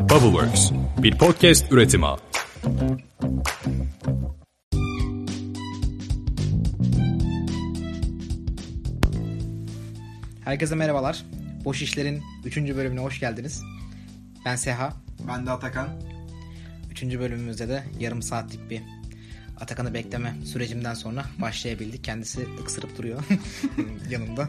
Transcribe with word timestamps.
Bubbleworks, 0.00 0.70
bir 1.02 1.18
podcast 1.18 1.72
üretimi. 1.72 2.06
Herkese 10.44 10.74
merhabalar. 10.74 11.24
Boş 11.64 11.82
İşler'in 11.82 12.22
3. 12.44 12.56
bölümüne 12.56 13.00
hoş 13.00 13.20
geldiniz. 13.20 13.62
Ben 14.44 14.56
Seha. 14.56 14.92
Ben 15.28 15.46
de 15.46 15.50
Atakan. 15.50 15.88
3. 16.90 17.02
bölümümüzde 17.02 17.68
de 17.68 17.84
yarım 17.98 18.22
saatlik 18.22 18.70
bir 18.70 18.82
Atakan'ı 19.60 19.94
bekleme 19.94 20.34
sürecimden 20.44 20.94
sonra 20.94 21.24
başlayabildik. 21.38 22.04
Kendisi 22.04 22.46
ıksırıp 22.60 22.98
duruyor 22.98 23.24
yanımda. 24.10 24.48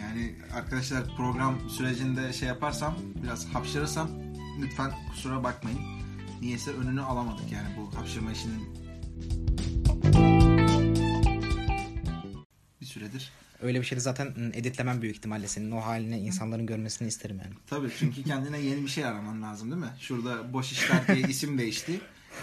Yani 0.00 0.34
arkadaşlar 0.54 1.16
program 1.16 1.70
sürecinde 1.70 2.32
şey 2.32 2.48
yaparsam 2.48 2.94
biraz 3.22 3.46
hapşırırsam 3.46 4.10
lütfen 4.62 4.90
kusura 5.10 5.44
bakmayın. 5.44 5.80
Niyeyse 6.40 6.70
önünü 6.70 7.02
alamadık 7.02 7.52
yani 7.52 7.68
bu 7.76 7.98
hapşırma 7.98 8.32
işinin 8.32 8.68
bir 12.80 12.86
süredir. 12.86 13.32
Öyle 13.62 13.80
bir 13.80 13.86
şeyde 13.86 14.00
zaten 14.00 14.52
editlemem 14.54 15.02
büyük 15.02 15.16
ihtimalle 15.16 15.48
senin 15.48 15.70
o 15.70 15.80
haline 15.80 16.18
insanların 16.18 16.66
görmesini 16.66 17.08
isterim 17.08 17.40
yani. 17.44 17.54
Tabii 17.66 17.90
çünkü 17.98 18.24
kendine 18.24 18.58
yeni 18.60 18.82
bir 18.82 18.88
şey 18.88 19.04
araman 19.04 19.42
lazım 19.42 19.70
değil 19.70 19.82
mi? 19.82 19.90
Şurada 20.00 20.52
boş 20.52 20.72
işler 20.72 21.06
diye 21.06 21.28
isim 21.28 21.58
değişti. 21.58 22.00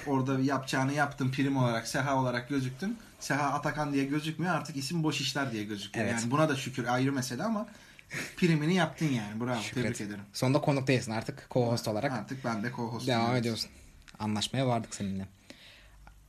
Orada 0.07 0.39
yapacağını 0.39 0.93
yaptın 0.93 1.31
prim 1.31 1.57
olarak, 1.57 1.87
Seha 1.87 2.21
olarak 2.21 2.49
gözüktün. 2.49 2.97
Seha 3.19 3.51
Atakan 3.51 3.93
diye 3.93 4.05
gözükmüyor 4.05 4.53
artık 4.55 4.77
isim 4.77 5.03
boş 5.03 5.21
işler 5.21 5.51
diye 5.51 5.63
gözüküyor. 5.63 6.05
Evet. 6.05 6.19
Yani 6.21 6.31
buna 6.31 6.49
da 6.49 6.55
şükür 6.55 6.85
ayrı 6.85 7.11
mesele 7.11 7.43
ama 7.43 7.67
primini 8.37 8.75
yaptın 8.75 9.05
yani. 9.13 9.41
Bravo 9.41 9.61
Şükret. 9.61 9.83
tebrik 9.83 10.01
ederim. 10.01 10.21
Sonunda 10.33 10.61
konuk 10.61 10.87
değilsin 10.87 11.11
artık 11.11 11.47
co-host 11.51 11.89
olarak. 11.89 12.11
Artık 12.11 12.45
ben 12.45 12.63
de 12.63 12.67
co-host 12.67 13.07
Devam 13.07 13.21
oluyorum. 13.21 13.35
ediyorsun. 13.41 13.69
Anlaşmaya 14.19 14.67
vardık 14.67 14.95
seninle. 14.95 15.25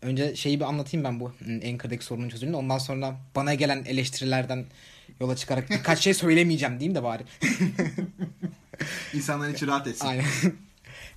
Önce 0.03 0.37
şeyi 0.37 0.61
bir 0.61 0.65
anlatayım 0.65 1.05
ben 1.05 1.21
bu 1.21 1.25
ıı, 1.27 1.61
Anchor'daki 1.73 2.05
sorunun 2.05 2.29
çözümünü. 2.29 2.57
Ondan 2.57 2.79
sonra 2.79 3.17
bana 3.37 3.55
gelen 3.55 3.85
eleştirilerden 3.85 4.65
yola 5.21 5.37
çıkarak 5.37 5.71
birkaç 5.71 5.99
şey 5.99 6.15
söylemeyeceğim 6.15 6.81
diyeyim 6.81 6.95
de 6.95 7.03
bari. 7.03 7.23
İnsanlar 9.15 9.49
için 9.51 9.67
rahat 9.67 9.87
etsin. 9.87 10.07
Aynen. 10.07 10.25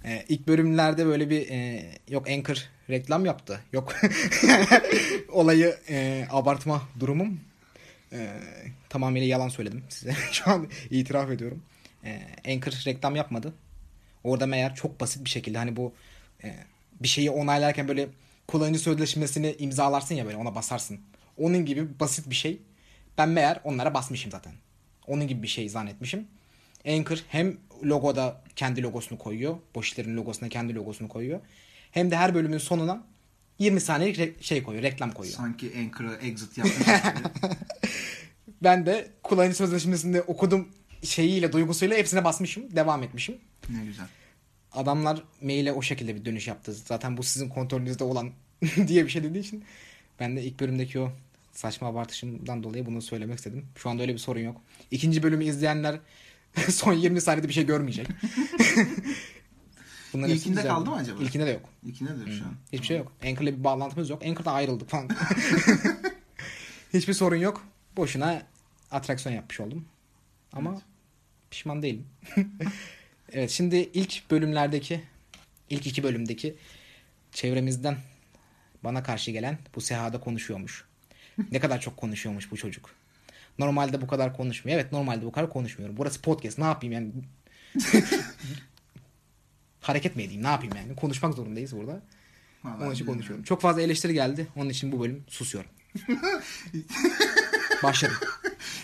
Ee, 0.05 0.25
ilk 0.29 0.47
bölümlerde 0.47 1.05
böyle 1.05 1.29
bir 1.29 1.49
e, 1.49 1.85
yok 2.09 2.29
Anchor 2.29 2.55
reklam 2.89 3.25
yaptı. 3.25 3.59
Yok 3.73 3.95
olayı 5.31 5.77
e, 5.89 6.27
abartma 6.29 6.81
durumum. 6.99 7.39
E, 8.13 8.29
tamamıyla 8.89 9.27
yalan 9.27 9.49
söyledim 9.49 9.83
size. 9.89 10.13
Şu 10.31 10.51
an 10.51 10.67
itiraf 10.89 11.29
ediyorum. 11.29 11.63
E, 12.03 12.21
Anchor 12.47 12.71
reklam 12.85 13.15
yapmadı. 13.15 13.53
Orada 14.23 14.45
meğer 14.45 14.75
çok 14.75 14.99
basit 14.99 15.25
bir 15.25 15.29
şekilde 15.29 15.57
hani 15.57 15.75
bu 15.75 15.93
e, 16.43 16.55
bir 16.99 17.07
şeyi 17.07 17.31
onaylarken 17.31 17.87
böyle 17.87 18.07
kullanıcı 18.47 18.79
sözleşmesini 18.79 19.55
imzalarsın 19.59 20.15
ya 20.15 20.25
böyle 20.25 20.37
ona 20.37 20.55
basarsın. 20.55 20.99
Onun 21.37 21.65
gibi 21.65 21.99
basit 21.99 22.29
bir 22.29 22.35
şey. 22.35 22.61
Ben 23.17 23.29
meğer 23.29 23.59
onlara 23.63 23.93
basmışım 23.93 24.31
zaten. 24.31 24.53
Onun 25.07 25.27
gibi 25.27 25.43
bir 25.43 25.47
şey 25.47 25.69
zannetmişim. 25.69 26.27
Anchor 26.87 27.17
hem 27.27 27.57
logoda 27.83 28.41
kendi 28.55 28.83
logosunu 28.83 29.19
koyuyor. 29.19 29.57
Boşlerin 29.75 30.17
logosuna 30.17 30.49
kendi 30.49 30.75
logosunu 30.75 31.07
koyuyor. 31.07 31.39
Hem 31.91 32.11
de 32.11 32.15
her 32.17 32.35
bölümün 32.35 32.57
sonuna 32.57 33.03
20 33.59 33.81
saniyelik 33.81 34.43
şey 34.43 34.63
koyuyor, 34.63 34.83
reklam 34.83 35.11
koyuyor. 35.11 35.37
Sanki 35.37 35.71
Anchor'ı 35.77 36.15
exit 36.21 36.57
yapmış. 36.57 36.77
gibi. 36.85 37.55
Ben 38.63 38.85
de 38.85 39.11
kullanıcı 39.23 39.55
sözleşmesinde 39.55 40.21
okudum 40.21 40.67
şeyiyle, 41.03 41.53
duygusuyla 41.53 41.97
hepsine 41.97 42.23
basmışım, 42.23 42.75
devam 42.75 43.03
etmişim. 43.03 43.37
ne 43.69 43.85
güzel. 43.85 44.05
Adamlar 44.71 45.23
maile 45.41 45.71
o 45.71 45.81
şekilde 45.81 46.15
bir 46.15 46.25
dönüş 46.25 46.47
yaptı. 46.47 46.73
Zaten 46.73 47.17
bu 47.17 47.23
sizin 47.23 47.49
kontrolünüzde 47.49 48.03
olan 48.03 48.31
diye 48.87 49.05
bir 49.05 49.09
şey 49.09 49.23
dediği 49.23 49.39
için 49.39 49.63
ben 50.19 50.37
de 50.37 50.43
ilk 50.43 50.59
bölümdeki 50.59 50.99
o 50.99 51.11
saçma 51.51 51.87
abartışımdan 51.87 52.63
dolayı 52.63 52.85
bunu 52.85 53.01
söylemek 53.01 53.37
istedim. 53.37 53.65
Şu 53.75 53.89
anda 53.89 54.01
öyle 54.01 54.13
bir 54.13 54.19
sorun 54.19 54.39
yok. 54.39 54.61
İkinci 54.91 55.23
bölümü 55.23 55.45
izleyenler 55.45 55.99
son 56.69 56.93
20 56.93 57.21
saniyede 57.21 57.47
bir 57.47 57.53
şey 57.53 57.65
görmeyecek. 57.65 58.07
Bunların 60.13 60.35
İlkinde 60.35 60.63
kaldı 60.67 60.89
mı 60.89 60.95
acaba? 60.95 61.23
İlkinde 61.23 61.45
de 61.45 61.49
yok. 61.51 61.69
İkine 61.85 62.09
de 62.09 62.31
şu 62.31 62.45
an. 62.45 62.53
Hiçbir 62.73 62.85
şey 62.87 62.97
yok. 62.97 63.11
Anchor'la 63.25 63.57
bir 63.57 63.63
bağlantımız 63.63 64.09
yok. 64.09 64.25
Anchor'da 64.25 64.51
ayrıldık 64.51 64.89
falan. 64.89 65.09
Hiçbir 66.93 67.13
sorun 67.13 67.35
yok. 67.35 67.63
Boşuna 67.97 68.41
atraksiyon 68.91 69.35
yapmış 69.35 69.59
oldum. 69.59 69.85
Ama 70.53 70.71
Evet. 70.71 70.81
pişman 71.51 71.81
değilim. 71.81 72.05
evet 73.31 73.49
şimdi 73.51 73.75
ilk 73.75 74.31
bölümlerdeki 74.31 75.01
ilk 75.69 75.87
iki 75.87 76.03
bölümdeki 76.03 76.55
çevremizden 77.31 77.97
bana 78.83 79.03
karşı 79.03 79.31
gelen 79.31 79.57
bu 79.75 79.81
sehada 79.81 80.19
konuşuyormuş. 80.19 80.85
Ne 81.51 81.59
kadar 81.59 81.81
çok 81.81 81.97
konuşuyormuş 81.97 82.51
bu 82.51 82.57
çocuk. 82.57 82.89
Normalde 83.59 84.01
bu 84.01 84.07
kadar 84.07 84.37
konuşmuyor. 84.37 84.79
Evet 84.79 84.91
normalde 84.91 85.25
bu 85.25 85.31
kadar 85.31 85.49
konuşmuyorum. 85.49 85.97
Burası 85.97 86.21
podcast. 86.21 86.57
Ne 86.57 86.65
yapayım 86.65 86.93
yani? 86.93 87.11
Hareket 89.89 90.15
mi 90.15 90.23
edeyim? 90.23 90.43
Ne 90.43 90.47
yapayım 90.47 90.75
yani? 90.75 90.95
Konuşmak 90.95 91.33
zorundayız 91.33 91.75
burada. 91.77 92.01
Vallahi 92.63 92.83
Onun 92.83 92.91
için 92.91 93.05
konuşuyorum. 93.05 93.43
Çok 93.43 93.61
fazla 93.61 93.81
eleştiri 93.81 94.13
geldi. 94.13 94.47
Onun 94.55 94.69
için 94.69 94.91
bu 94.91 94.99
bölüm 94.99 95.23
susuyorum. 95.27 95.71
Başladım. 97.83 98.17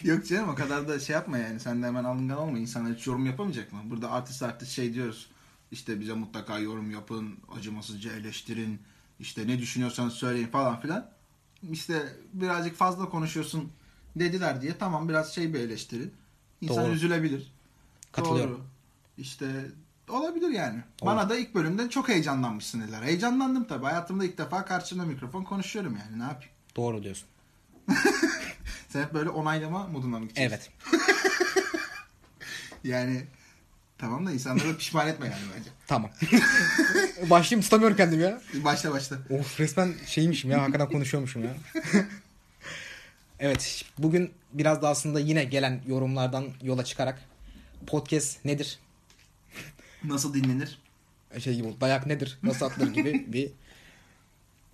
Yok 0.04 0.28
canım 0.28 0.50
o 0.50 0.56
kadar 0.56 0.88
da 0.88 1.00
şey 1.00 1.14
yapma 1.14 1.38
yani. 1.38 1.60
Sen 1.60 1.84
de 1.84 1.88
hemen 1.88 2.04
alıngan 2.04 2.38
olma. 2.38 2.60
İnsanlar 2.60 2.96
hiç 2.96 3.08
yorum 3.08 3.26
yapamayacak 3.26 3.74
mı? 3.74 3.80
Burada 3.86 4.12
artist 4.12 4.44
artist 4.44 4.72
şey 4.72 4.94
diyoruz. 4.94 5.30
İşte 5.72 6.00
bize 6.00 6.14
mutlaka 6.14 6.60
yorum 6.60 6.92
yapın. 6.92 7.38
Acımasızca 7.58 8.12
eleştirin. 8.12 8.80
İşte 9.20 9.48
ne 9.48 9.60
düşünüyorsanız 9.60 10.14
söyleyin 10.14 10.48
falan 10.48 10.82
filan. 10.82 11.10
İşte 11.72 12.16
birazcık 12.34 12.76
fazla 12.76 13.10
konuşuyorsun 13.10 13.72
dediler 14.16 14.62
diye 14.62 14.78
tamam 14.78 15.10
biraz 15.10 15.36
şey 15.36 15.54
bir 15.54 15.60
eleştiri. 15.60 16.10
İnsan 16.62 16.86
Doğru. 16.86 16.94
üzülebilir. 16.94 17.52
Katılıyorum. 18.12 18.52
Doğru. 18.52 18.66
İşte 19.18 19.66
olabilir 20.10 20.50
yani. 20.50 20.80
Doğru. 21.02 21.10
Bana 21.10 21.30
da 21.30 21.38
ilk 21.38 21.56
bölümde 21.56 21.90
çok 21.90 22.10
heyecanlanmışsın 22.10 22.82
dediler. 22.82 23.02
Heyecanlandım 23.02 23.64
tabii. 23.64 23.86
Hayatımda 23.86 24.26
ilk 24.26 24.38
defa 24.38 24.66
karşımda 24.66 25.06
mikrofon 25.06 25.44
konuşuyorum 25.44 25.98
yani. 26.00 26.20
Ne 26.20 26.24
yapayım? 26.24 26.52
Doğru 26.76 27.04
diyorsun. 27.04 27.28
Sen 28.90 29.04
hep 29.04 29.14
böyle 29.14 29.30
onaylama 29.30 29.88
moduna 29.88 30.20
mı 30.20 30.26
gideceksin? 30.28 30.56
Evet. 30.56 30.72
Yani 32.84 33.24
tamam 33.98 34.26
da 34.26 34.32
insanları 34.32 34.78
pişman 34.78 35.08
etme 35.08 35.26
yani 35.26 35.42
bence. 35.58 35.70
Tamam. 35.88 36.12
Başlayayım 37.30 37.64
tutamıyorum 37.64 37.98
kendimi 37.98 38.24
ya. 38.24 38.42
Başla 38.54 38.92
başla. 38.92 39.18
Of 39.30 39.60
resmen 39.60 39.94
şeymişim 40.06 40.52
ya. 40.52 40.62
Hakikaten 40.62 40.90
konuşuyormuşum 40.90 41.44
ya. 41.44 41.56
evet. 43.40 43.86
Bugün 43.98 44.32
biraz 44.54 44.82
da 44.82 44.90
aslında 44.90 45.20
yine 45.20 45.44
gelen 45.44 45.82
yorumlardan 45.88 46.46
yola 46.62 46.86
çıkarak 46.86 47.22
podcast 47.88 48.46
nedir? 48.46 48.80
Nasıl 50.08 50.34
dinlenir? 50.34 50.80
Şey 51.40 51.56
gibi 51.56 51.82
dayak 51.82 52.06
nedir? 52.06 52.40
Nasıl 52.44 52.66
atılır 52.66 52.94
gibi 52.94 53.26
bir 53.34 53.52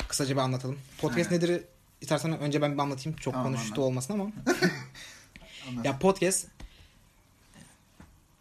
kısaca 0.08 0.36
bir 0.36 0.42
anlatalım. 0.42 0.80
Podcast 0.97 1.31
Aynen. 1.31 1.44
nedir? 1.44 1.64
İstersen 2.02 2.40
önce 2.40 2.62
ben 2.62 2.74
bir 2.74 2.80
anlatayım. 2.80 3.18
Çok 3.18 3.34
Tamam, 3.34 3.53
konuştu 3.53 3.81
olmasın 3.81 4.14
ama. 4.14 4.31
Ya 5.84 6.00
podcast 6.00 6.47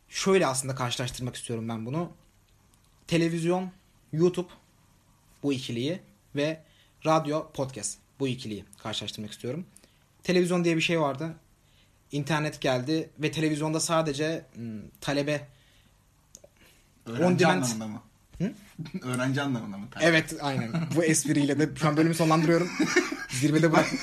şöyle 0.08 0.46
aslında 0.46 0.74
karşılaştırmak 0.74 1.36
istiyorum 1.36 1.68
ben 1.68 1.86
bunu. 1.86 2.12
Televizyon, 3.06 3.70
YouTube 4.12 4.48
bu 5.42 5.52
ikiliyi 5.52 6.00
ve 6.36 6.62
radyo, 7.06 7.52
podcast 7.52 7.98
bu 8.20 8.28
ikiliyi 8.28 8.64
karşılaştırmak 8.82 9.32
istiyorum. 9.32 9.66
Televizyon 10.22 10.64
diye 10.64 10.76
bir 10.76 10.80
şey 10.80 11.00
vardı. 11.00 11.34
İnternet 12.12 12.60
geldi 12.60 13.10
ve 13.18 13.30
televizyonda 13.30 13.80
sadece 13.80 14.44
hmm, 14.54 14.88
talebe 15.00 15.48
Öğrenci 17.06 17.47
on 17.47 17.50
demand- 17.50 17.52
anlamında 17.62 17.86
mı? 17.86 18.02
Hı? 18.38 18.52
Öğrenci 19.02 19.42
anlamında 19.42 19.76
mı? 19.78 19.86
Evet 20.00 20.34
aynen. 20.42 20.70
Bu 20.97 21.04
espriyle 21.04 21.58
de 21.58 21.68
şu 21.76 21.88
an 21.88 21.97
bölümü 21.97 22.14
sonlandırıyorum. 22.14 22.68
Zirvede 23.28 23.72
bırak. 23.72 23.86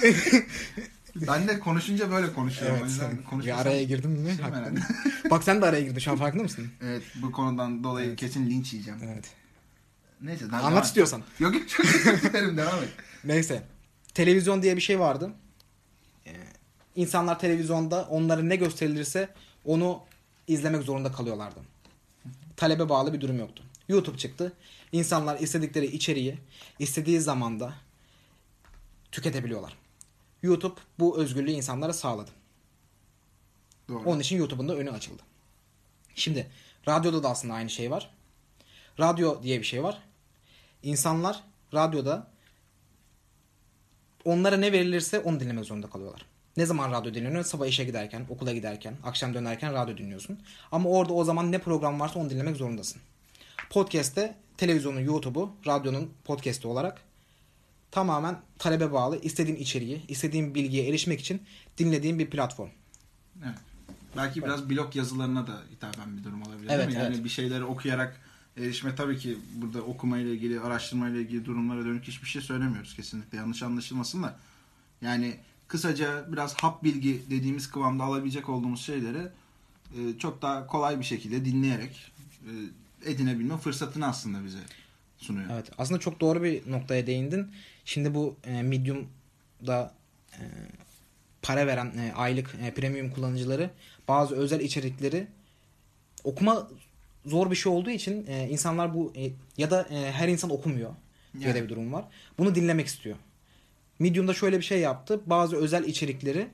Ben 1.28 1.48
de 1.48 1.60
konuşunca 1.60 2.12
böyle 2.12 2.34
konuşuyorum. 2.34 2.78
Evet. 2.80 2.90
yüzden 2.90 3.18
Bir 3.18 3.24
konuşmasam- 3.24 3.62
araya 3.62 3.84
girdim 3.84 4.12
mi? 4.12 4.36
Şey. 4.36 4.46
Bak 5.32 5.44
sen 5.44 5.62
de 5.62 5.66
araya 5.66 5.82
girdin. 5.82 6.00
Şu 6.00 6.12
an 6.12 6.18
farkında 6.18 6.44
mısın? 6.44 6.68
Evet 6.82 7.04
bu 7.22 7.32
konudan 7.32 7.84
dolayı 7.84 8.08
Evet. 8.08 8.20
kesin 8.20 8.50
linç 8.50 8.74
yiyeceğim. 8.74 9.00
Evet. 9.04 9.26
Neyse. 10.22 10.46
Anlat 10.46 10.72
devam 10.72 10.84
istiyorsan. 10.84 11.22
Yok 11.40 11.54
yok 11.56 11.70
çok 11.70 11.86
isterim 11.86 12.58
devam 12.58 12.84
et. 12.84 12.90
Neyse. 13.24 13.64
Televizyon 14.14 14.62
diye 14.64 14.76
bir 14.76 14.82
şey 14.82 15.00
vardı. 15.00 15.32
Ee, 16.28 16.32
insanlar 16.96 17.40
televizyonda 17.40 18.04
onlara 18.10 18.42
ne 18.42 18.56
gösterilirse 18.56 19.30
onu 19.66 20.00
izlemek 20.48 20.84
zorunda 20.84 21.12
kalıyorlardı. 21.12 21.60
Talebe 22.58 22.90
bağlı 22.90 23.14
bir 23.14 23.22
durum 23.22 23.40
yoktu. 23.40 23.64
YouTube 23.88 24.18
çıktı. 24.18 24.54
İnsanlar 24.92 25.40
istedikleri 25.40 25.86
içeriği 25.86 26.38
istediği 26.80 27.20
zamanda 27.20 27.74
tüketebiliyorlar. 29.12 29.78
YouTube 30.42 30.80
bu 31.00 31.18
özgürlüğü 31.18 31.52
insanlara 31.52 31.94
sağladı. 31.94 32.32
Doğru. 33.90 34.04
Onun 34.06 34.20
için 34.20 34.38
YouTube'un 34.38 34.70
da 34.70 34.76
önü 34.76 34.92
açıldı. 34.92 35.24
Şimdi 36.16 36.52
radyoda 36.88 37.24
da 37.24 37.30
aslında 37.30 37.54
aynı 37.54 37.70
şey 37.70 37.92
var. 37.92 38.10
radyo 39.00 39.44
diye 39.44 39.60
bir 39.60 39.66
şey 39.66 39.84
var. 39.84 40.04
İnsanlar 40.84 41.44
radyoda 41.74 42.28
onlara 44.26 44.58
ne 44.58 44.72
verilirse 44.72 45.20
onu 45.20 45.40
dinlemek 45.40 45.66
zorunda 45.66 45.90
kalıyorlar. 45.90 46.26
Ne 46.58 46.66
zaman 46.66 46.92
radyo 46.92 47.14
dinleniyor? 47.14 47.44
Sabah 47.44 47.68
işe 47.68 47.84
giderken, 47.84 48.26
okula 48.30 48.54
giderken, 48.54 48.94
akşam 49.04 49.34
dönerken 49.34 49.74
radyo 49.74 49.98
dinliyorsun. 49.98 50.40
Ama 50.72 50.90
orada 50.90 51.14
o 51.14 51.24
zaman 51.24 51.52
ne 51.52 51.58
program 51.58 52.00
varsa 52.00 52.20
onu 52.20 52.30
dinlemek 52.30 52.56
zorundasın. 52.56 53.02
Podcast'te 53.70 54.36
televizyonun 54.58 55.00
YouTube'u, 55.00 55.52
radyonun 55.68 56.12
podcast'i 56.26 56.68
olarak 56.68 57.02
tamamen 57.92 58.42
talebe 58.60 58.92
bağlı 58.94 59.22
istediğin 59.22 59.58
içeriği, 59.58 60.02
istediğin 60.08 60.56
bilgiye 60.56 60.90
erişmek 60.90 61.20
için 61.20 61.42
dinlediğin 61.78 62.20
bir 62.20 62.30
platform. 62.30 62.70
Evet. 63.44 63.58
Belki 64.18 64.44
biraz 64.44 64.70
blog 64.70 64.96
yazılarına 64.96 65.48
da 65.48 65.62
hitaben 65.72 66.18
bir 66.18 66.24
durum 66.24 66.42
olabilir 66.42 66.70
Evet, 66.70 66.88
değil 66.88 66.98
mi? 66.98 67.04
Yani 67.04 67.16
evet. 67.16 67.24
bir 67.24 67.30
şeyleri 67.30 67.64
okuyarak 67.64 68.22
erişme 68.58 68.96
tabii 68.96 69.18
ki 69.18 69.38
burada 69.56 69.82
okumayla 69.82 70.32
ilgili, 70.32 70.60
araştırmayla 70.60 71.20
ilgili 71.20 71.46
durumlara 71.46 71.86
dönük 71.86 72.04
hiçbir 72.04 72.28
şey 72.28 72.42
söylemiyoruz 72.42 72.96
kesinlikle. 72.96 73.38
Yanlış 73.38 73.64
anlaşılmasın 73.64 74.24
da. 74.24 74.36
Yani 75.02 75.38
kısaca 75.68 76.32
biraz 76.32 76.54
hap 76.56 76.84
bilgi 76.84 77.22
dediğimiz 77.30 77.72
kıvamda 77.72 78.04
alabilecek 78.04 78.50
olduğumuz 78.50 78.82
şeyleri 78.82 79.28
e, 79.98 80.18
çok 80.20 80.42
daha 80.42 80.68
kolay 80.68 81.00
bir 81.00 81.04
şekilde 81.06 81.46
dinleyerek 81.46 82.12
e, 82.42 82.52
edinebilme 83.12 83.58
fırsatını 83.58 84.08
aslında 84.08 84.46
bize 84.46 84.60
sunuyor. 85.18 85.50
Evet. 85.54 85.72
Aslında 85.78 86.00
çok 86.00 86.20
doğru 86.20 86.44
bir 86.44 86.72
noktaya 86.72 87.08
değindin. 87.08 87.48
Şimdi 87.86 88.16
bu 88.16 88.36
e, 88.44 88.62
Medium'da 88.62 89.94
e, 90.34 90.42
para 91.42 91.68
veren 91.68 91.86
e, 91.98 92.14
aylık 92.16 92.56
e, 92.62 92.74
premium 92.74 93.12
kullanıcıları 93.12 93.70
bazı 94.08 94.36
özel 94.36 94.60
içerikleri 94.60 95.28
okuma 96.24 96.68
zor 97.26 97.52
bir 97.52 97.56
şey 97.56 97.72
olduğu 97.72 97.90
için 97.90 98.26
e, 98.28 98.50
insanlar 98.50 98.94
bu 98.94 99.14
e, 99.16 99.32
ya 99.58 99.72
da 99.72 99.88
e, 99.92 100.12
her 100.12 100.28
insan 100.28 100.50
okumuyor 100.50 100.92
diye 101.34 101.48
Yani. 101.48 101.60
de 101.60 101.64
bir 101.64 101.70
durum 101.70 101.94
var. 101.94 102.06
Bunu 102.38 102.56
dinlemek 102.56 102.88
istiyor. 102.88 103.16
Medium'da 104.00 104.34
şöyle 104.34 104.58
bir 104.58 104.64
şey 104.64 104.80
yaptı. 104.80 105.22
Bazı 105.26 105.56
özel 105.56 105.84
içerikleri 105.84 106.48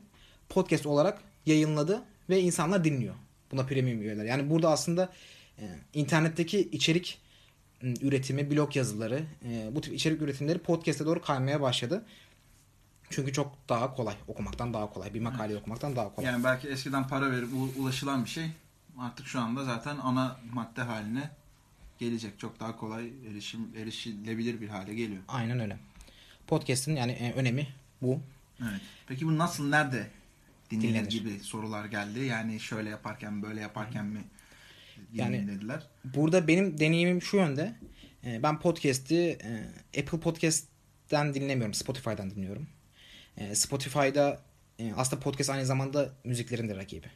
podcast 0.49 0.85
olarak 0.85 1.21
yayınladı 1.45 2.01
ve 2.29 2.41
insanlar 2.41 2.83
dinliyor. 2.83 3.15
Buna 3.51 3.65
premium 3.65 4.01
üyeler. 4.01 4.25
Yani 4.25 4.49
burada 4.49 4.69
aslında 4.69 5.13
e, 5.59 5.63
internetteki 5.93 6.59
içerik 6.59 7.21
m, 7.81 7.93
üretimi, 8.01 8.51
blog 8.51 8.75
yazıları, 8.75 9.23
e, 9.45 9.69
bu 9.75 9.81
tip 9.81 9.93
içerik 9.93 10.21
üretimleri 10.21 10.59
podcast'e 10.59 11.05
doğru 11.05 11.21
kaymaya 11.21 11.61
başladı. 11.61 12.05
Çünkü 13.09 13.33
çok 13.33 13.55
daha 13.69 13.93
kolay. 13.93 14.15
Okumaktan 14.27 14.73
daha 14.73 14.89
kolay. 14.93 15.13
Bir 15.13 15.19
makale 15.19 15.57
okumaktan 15.57 15.95
daha 15.95 16.15
kolay. 16.15 16.31
Yani 16.31 16.43
belki 16.43 16.67
eskiden 16.67 17.07
para 17.07 17.31
verip 17.31 17.49
ulaşılan 17.77 18.25
bir 18.25 18.29
şey 18.29 18.45
artık 18.99 19.27
şu 19.27 19.39
anda 19.39 19.63
zaten 19.63 19.97
ana 20.03 20.39
madde 20.53 20.81
haline 20.81 21.29
gelecek. 21.99 22.39
Çok 22.39 22.59
daha 22.59 22.77
kolay 22.77 23.11
erişim 23.31 23.67
erişilebilir 23.77 24.61
bir 24.61 24.67
hale 24.67 24.93
geliyor. 24.93 25.21
Aynen 25.27 25.59
öyle. 25.59 25.77
Podcast'in 26.47 26.95
yani 26.95 27.11
e, 27.11 27.33
önemi 27.33 27.67
bu. 28.01 28.19
Evet. 28.61 28.81
Peki 29.07 29.25
bu 29.25 29.37
nasıl 29.37 29.69
nerede 29.69 30.07
dinlenir, 30.71 30.89
Dinlenir. 30.89 31.09
gibi 31.09 31.39
sorular 31.39 31.85
geldi. 31.85 32.19
Yani 32.25 32.59
şöyle 32.59 32.89
yaparken 32.89 33.41
böyle 33.43 33.61
yaparken 33.61 34.05
mi 34.05 34.21
Yani- 35.13 35.41
dinlediler? 35.41 35.87
Burada 36.05 36.47
benim 36.47 36.79
deneyimim 36.79 37.21
şu 37.21 37.37
yönde. 37.37 37.75
E, 38.25 38.43
Ben 38.43 38.59
podcast'i 38.59 39.37
e, 39.93 39.99
Apple 40.01 40.19
Podcast'ten 40.19 41.33
dinlemiyorum. 41.33 41.73
Spotify'dan 41.73 42.31
dinliyorum. 42.31 42.67
Spotify'da 43.53 44.41
aslında 44.95 45.21
podcast 45.21 45.49
aynı 45.49 45.65
zamanda 45.65 46.13
müziklerin 46.23 46.69
de 46.69 46.75
rakibi. 46.75 47.07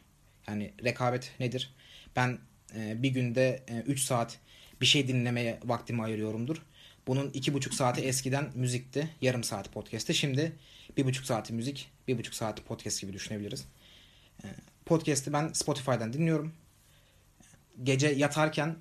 Yani 0.48 0.72
rekabet 0.84 1.32
nedir? 1.40 1.74
Ben 2.16 2.38
bir 2.74 3.08
günde 3.10 3.62
3 3.86 4.00
saat 4.00 4.38
bir 4.80 4.86
şey 4.86 5.08
dinlemeye 5.08 5.60
vaktimi 5.64 6.02
ayırıyorumdur. 6.02 6.62
Bunun 7.08 7.30
iki 7.30 7.54
buçuk 7.54 7.74
saati 7.74 8.00
eskiden 8.00 8.50
müzikti. 8.54 9.08
Yarım 9.20 9.44
saati 9.44 9.70
podcast'te. 9.70 10.14
Şimdi 10.14 10.52
bir 10.96 11.04
buçuk 11.04 11.26
saati 11.26 11.52
müzik, 11.52 11.90
bir 12.08 12.18
buçuk 12.18 12.34
saati 12.34 12.62
podcast 12.62 13.00
gibi 13.00 13.12
düşünebiliriz. 13.12 13.64
E, 14.44 14.46
Podcast'i 14.86 15.32
ben 15.32 15.48
Spotify'dan 15.52 16.12
dinliyorum. 16.12 16.52
Gece 17.82 18.08
yatarken 18.08 18.76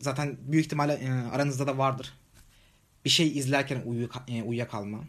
zaten 0.00 0.36
büyük 0.40 0.64
ihtimalle 0.66 0.92
e, 0.92 1.08
aranızda 1.10 1.66
da 1.66 1.78
vardır. 1.78 2.12
Bir 3.04 3.10
şey 3.10 3.38
izlerken 3.38 3.82
e, 4.28 4.42
uyuyakalma. 4.42 5.04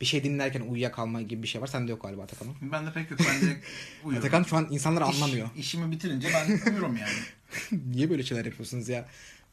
Bir 0.00 0.06
şey 0.06 0.24
dinlerken 0.24 0.60
uyuyakalma 0.60 1.22
gibi 1.22 1.42
bir 1.42 1.48
şey 1.48 1.60
var. 1.62 1.66
Sende 1.66 1.90
yok 1.90 2.02
galiba 2.02 2.22
Atakan'ın. 2.22 2.54
Ben 2.72 2.86
de 2.86 2.92
pek 2.92 3.10
yok. 3.10 3.20
Ben 3.28 3.40
direkt 3.40 3.66
uyuyorum. 4.04 4.28
Atakan 4.28 4.42
şu 4.42 4.56
an 4.56 4.68
insanlar 4.70 5.02
İş- 5.12 5.16
anlamıyor. 5.22 5.48
işimi 5.56 5.90
bitirince 5.92 6.28
ben 6.34 6.70
uyuyorum 6.70 6.96
yani. 6.96 7.12
Niye 7.86 8.10
böyle 8.10 8.22
şeyler 8.22 8.44
yapıyorsunuz 8.44 8.88
ya? 8.88 9.08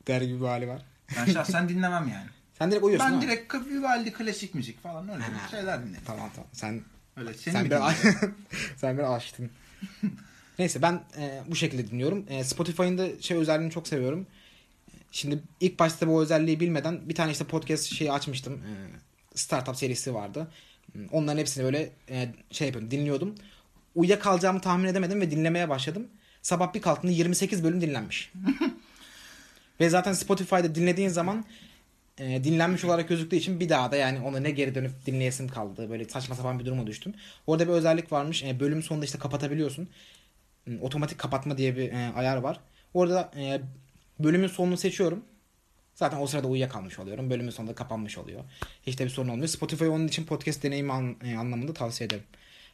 Der 0.07 0.21
gibi 0.21 0.41
bir 0.41 0.45
hali 0.45 0.67
var. 0.67 0.81
Ben 1.17 1.25
şahsen 1.33 1.69
dinlemem 1.69 2.07
yani. 2.07 2.27
Sen 2.57 2.71
direkt 2.71 2.83
uyuyorsun 2.83 3.11
ben 3.11 3.21
direkt 3.21 3.55
Vivaldi 3.55 4.13
klasik 4.13 4.55
müzik 4.55 4.83
falan 4.83 5.09
öyle 5.09 5.23
şeyler 5.51 5.85
dinlerim. 5.85 6.03
Tamam 6.05 6.29
tamam. 6.35 6.49
Sen 6.53 6.81
Öyle 7.17 7.33
seni 7.33 7.53
sen 7.53 7.63
mi 7.63 7.71
bir 7.71 7.75
dinleyeceğim? 7.75 8.35
sen 8.77 8.97
bir 8.97 9.15
açtın. 9.15 9.49
Neyse 10.59 10.81
ben 10.81 11.01
e, 11.17 11.41
bu 11.47 11.55
şekilde 11.55 11.91
dinliyorum. 11.91 12.25
E, 12.29 12.43
Spotify'ın 12.43 12.97
da 12.97 13.21
şey 13.21 13.37
özelliğini 13.37 13.71
çok 13.71 13.87
seviyorum. 13.87 14.27
Şimdi 15.11 15.39
ilk 15.59 15.79
başta 15.79 16.07
bu 16.07 16.21
özelliği 16.21 16.59
bilmeden 16.59 17.09
bir 17.09 17.15
tane 17.15 17.31
işte 17.31 17.45
podcast 17.45 17.93
şeyi 17.93 18.11
açmıştım. 18.11 18.53
E, 18.53 18.71
startup 19.35 19.75
serisi 19.75 20.13
vardı. 20.13 20.47
Onların 21.11 21.37
hepsini 21.37 21.63
böyle 21.63 21.89
e, 22.09 22.33
şey 22.51 22.67
yapıyordum, 22.67 22.91
dinliyordum. 22.91 23.35
Uyuyakalacağımı 23.95 24.61
tahmin 24.61 24.87
edemedim 24.87 25.21
ve 25.21 25.31
dinlemeye 25.31 25.69
başladım. 25.69 26.07
Sabah 26.41 26.73
bir 26.73 26.81
kalktığımda 26.81 27.13
28 27.13 27.63
bölüm 27.63 27.81
dinlenmiş. 27.81 28.31
ve 29.79 29.89
zaten 29.89 30.13
Spotify'da 30.13 30.75
dinlediğin 30.75 31.09
zaman 31.09 31.45
e, 32.17 32.43
dinlenmiş 32.43 32.85
olarak 32.85 33.09
gözüktüğü 33.09 33.35
için 33.35 33.59
bir 33.59 33.69
daha 33.69 33.91
da 33.91 33.95
yani 33.95 34.19
ona 34.21 34.39
ne 34.39 34.51
geri 34.51 34.75
dönüp 34.75 35.05
dinleyesim 35.05 35.47
kaldı. 35.47 35.89
Böyle 35.89 36.05
saçma 36.05 36.35
sapan 36.35 36.59
bir 36.59 36.65
duruma 36.65 36.87
düştüm. 36.87 37.13
Orada 37.47 37.67
bir 37.67 37.73
özellik 37.73 38.11
varmış. 38.11 38.43
E, 38.43 38.59
bölüm 38.59 38.83
sonunda 38.83 39.05
işte 39.05 39.19
kapatabiliyorsun. 39.19 39.87
Hmm, 40.65 40.81
Otomatik 40.81 41.17
kapatma 41.17 41.57
diye 41.57 41.75
bir 41.77 41.91
e, 41.91 42.11
ayar 42.15 42.37
var. 42.37 42.59
Orada 42.93 43.31
e, 43.37 43.61
bölümün 44.19 44.47
sonunu 44.47 44.77
seçiyorum. 44.77 45.25
Zaten 45.95 46.21
o 46.21 46.27
sırada 46.27 46.47
uyuyakalmış 46.47 46.99
oluyorum. 46.99 47.29
Bölümün 47.29 47.49
sonunda 47.49 47.75
kapanmış 47.75 48.17
oluyor. 48.17 48.43
Hiç 48.87 48.99
de 48.99 49.05
bir 49.05 49.09
sorun 49.09 49.29
olmuyor. 49.29 49.47
Spotify 49.47 49.85
onun 49.85 50.07
için 50.07 50.25
podcast 50.25 50.63
deneyimi 50.63 50.93
an- 50.93 51.15
e, 51.25 51.35
anlamında 51.37 51.73
tavsiye 51.73 52.07
ederim 52.07 52.23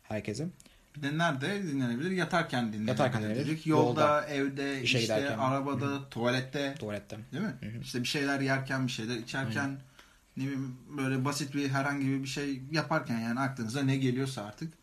herkese. 0.03 0.47
Bir 0.95 1.01
de 1.03 1.17
nerede 1.17 1.63
dinlenebilir? 1.63 2.11
Yatarken 2.11 2.67
dinlenebilir. 2.67 2.87
Yatarken 2.87 3.23
dinlenebilir. 3.23 3.65
Yolda, 3.65 4.01
Yolda, 4.01 4.25
evde, 4.25 4.81
işe 4.81 4.99
işte 4.99 5.15
giderken. 5.15 5.37
arabada, 5.37 6.09
tuvalette. 6.09 6.75
Tuvalette. 6.79 7.17
Değil 7.31 7.43
mi? 7.43 7.53
İşte 7.83 7.99
bir 7.99 8.07
şeyler 8.07 8.39
yerken, 8.41 8.87
bir 8.87 8.91
şeyler 8.91 9.15
içerken, 9.15 9.77
ne 10.37 10.43
bileyim 10.43 10.77
böyle 10.97 11.25
basit 11.25 11.55
bir 11.55 11.69
herhangi 11.69 12.23
bir 12.23 12.27
şey 12.27 12.61
yaparken 12.71 13.19
yani 13.19 13.39
aklınıza 13.39 13.81
ne 13.81 13.97
geliyorsa 13.97 14.43
artık 14.45 14.73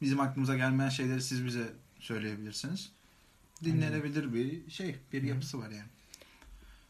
bizim 0.00 0.20
aklımıza 0.20 0.56
gelmeyen 0.56 0.88
şeyleri 0.88 1.22
siz 1.22 1.44
bize 1.44 1.72
söyleyebilirsiniz. 2.00 2.92
Dinlenebilir 3.64 4.34
bir 4.34 4.70
şey, 4.70 4.96
bir 5.12 5.22
yapısı 5.22 5.58
var 5.58 5.70
yani. 5.70 5.88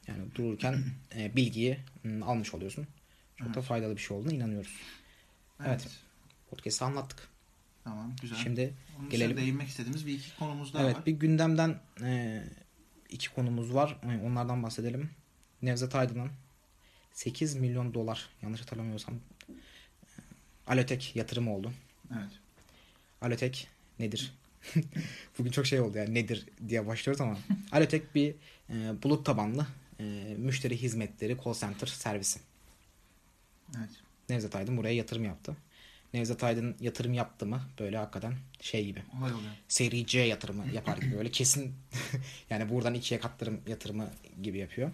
Yani 0.06 0.34
dururken 0.34 0.84
e, 1.16 1.36
bilgiyi 1.36 1.78
mm, 2.04 2.22
almış 2.22 2.54
oluyorsun. 2.54 2.86
Çok 3.36 3.48
da 3.48 3.52
Evet. 3.54 3.64
faydalı 3.64 3.96
bir 3.96 4.00
şey 4.00 4.16
olduğuna 4.16 4.32
inanıyoruz. 4.32 4.76
Evet. 5.66 5.88
Podcast'ı 6.50 6.84
anlattık. 6.84 7.28
Tamam, 7.86 8.12
güzel. 8.22 8.38
Şimdi 8.38 8.74
Onun 9.00 9.10
gelelim. 9.10 9.36
değinmek 9.36 9.68
istediğimiz 9.68 10.06
bir 10.06 10.14
iki 10.14 10.36
konumuz 10.38 10.74
daha 10.74 10.82
evet 10.82 10.96
var. 10.96 11.06
bir 11.06 11.12
gündemden 11.12 11.80
e, 12.02 12.42
iki 13.10 13.30
konumuz 13.30 13.74
var. 13.74 13.96
E, 14.02 14.26
onlardan 14.26 14.62
bahsedelim. 14.62 15.10
Nevzat 15.62 15.94
Aydın'ın 15.94 16.30
8 17.12 17.54
milyon 17.54 17.94
dolar 17.94 18.28
yanlış 18.42 18.60
hatırlamıyorsam 18.60 19.14
e, 19.14 19.52
Alotek 20.66 21.16
yatırımı 21.16 21.54
oldu. 21.54 21.72
Evet. 22.12 22.30
Alotek 23.22 23.68
nedir? 23.98 24.34
Bugün 25.38 25.50
çok 25.50 25.66
şey 25.66 25.80
oldu 25.80 25.98
yani 25.98 26.14
nedir 26.14 26.46
diye 26.68 26.86
başlıyoruz 26.86 27.20
ama 27.20 27.38
Alotek 27.72 28.14
bir 28.14 28.34
e, 28.70 29.02
bulut 29.02 29.26
tabanlı 29.26 29.66
e, 30.00 30.34
müşteri 30.38 30.82
hizmetleri 30.82 31.36
call 31.44 31.54
center 31.54 31.86
servisi. 31.86 32.40
Evet. 33.78 33.90
Nevzat 34.28 34.56
Aydın 34.56 34.76
buraya 34.76 34.94
yatırım 34.94 35.24
yaptı. 35.24 35.56
Nevzat 36.16 36.44
Aydın 36.44 36.76
yatırım 36.80 37.14
yaptı 37.14 37.46
mı 37.46 37.62
böyle 37.80 37.96
hakikaten 37.96 38.34
şey 38.60 38.86
gibi 38.86 39.02
Olay 39.18 39.32
oluyor. 39.32 39.50
seri 39.68 40.06
C 40.06 40.20
yatırımı 40.20 40.64
yapar 40.74 40.96
gibi 40.98 41.16
böyle 41.16 41.30
kesin 41.30 41.74
yani 42.50 42.70
buradan 42.70 42.94
ikiye 42.94 43.20
katlarım 43.20 43.60
yatırımı 43.66 44.10
gibi 44.42 44.58
yapıyor. 44.58 44.90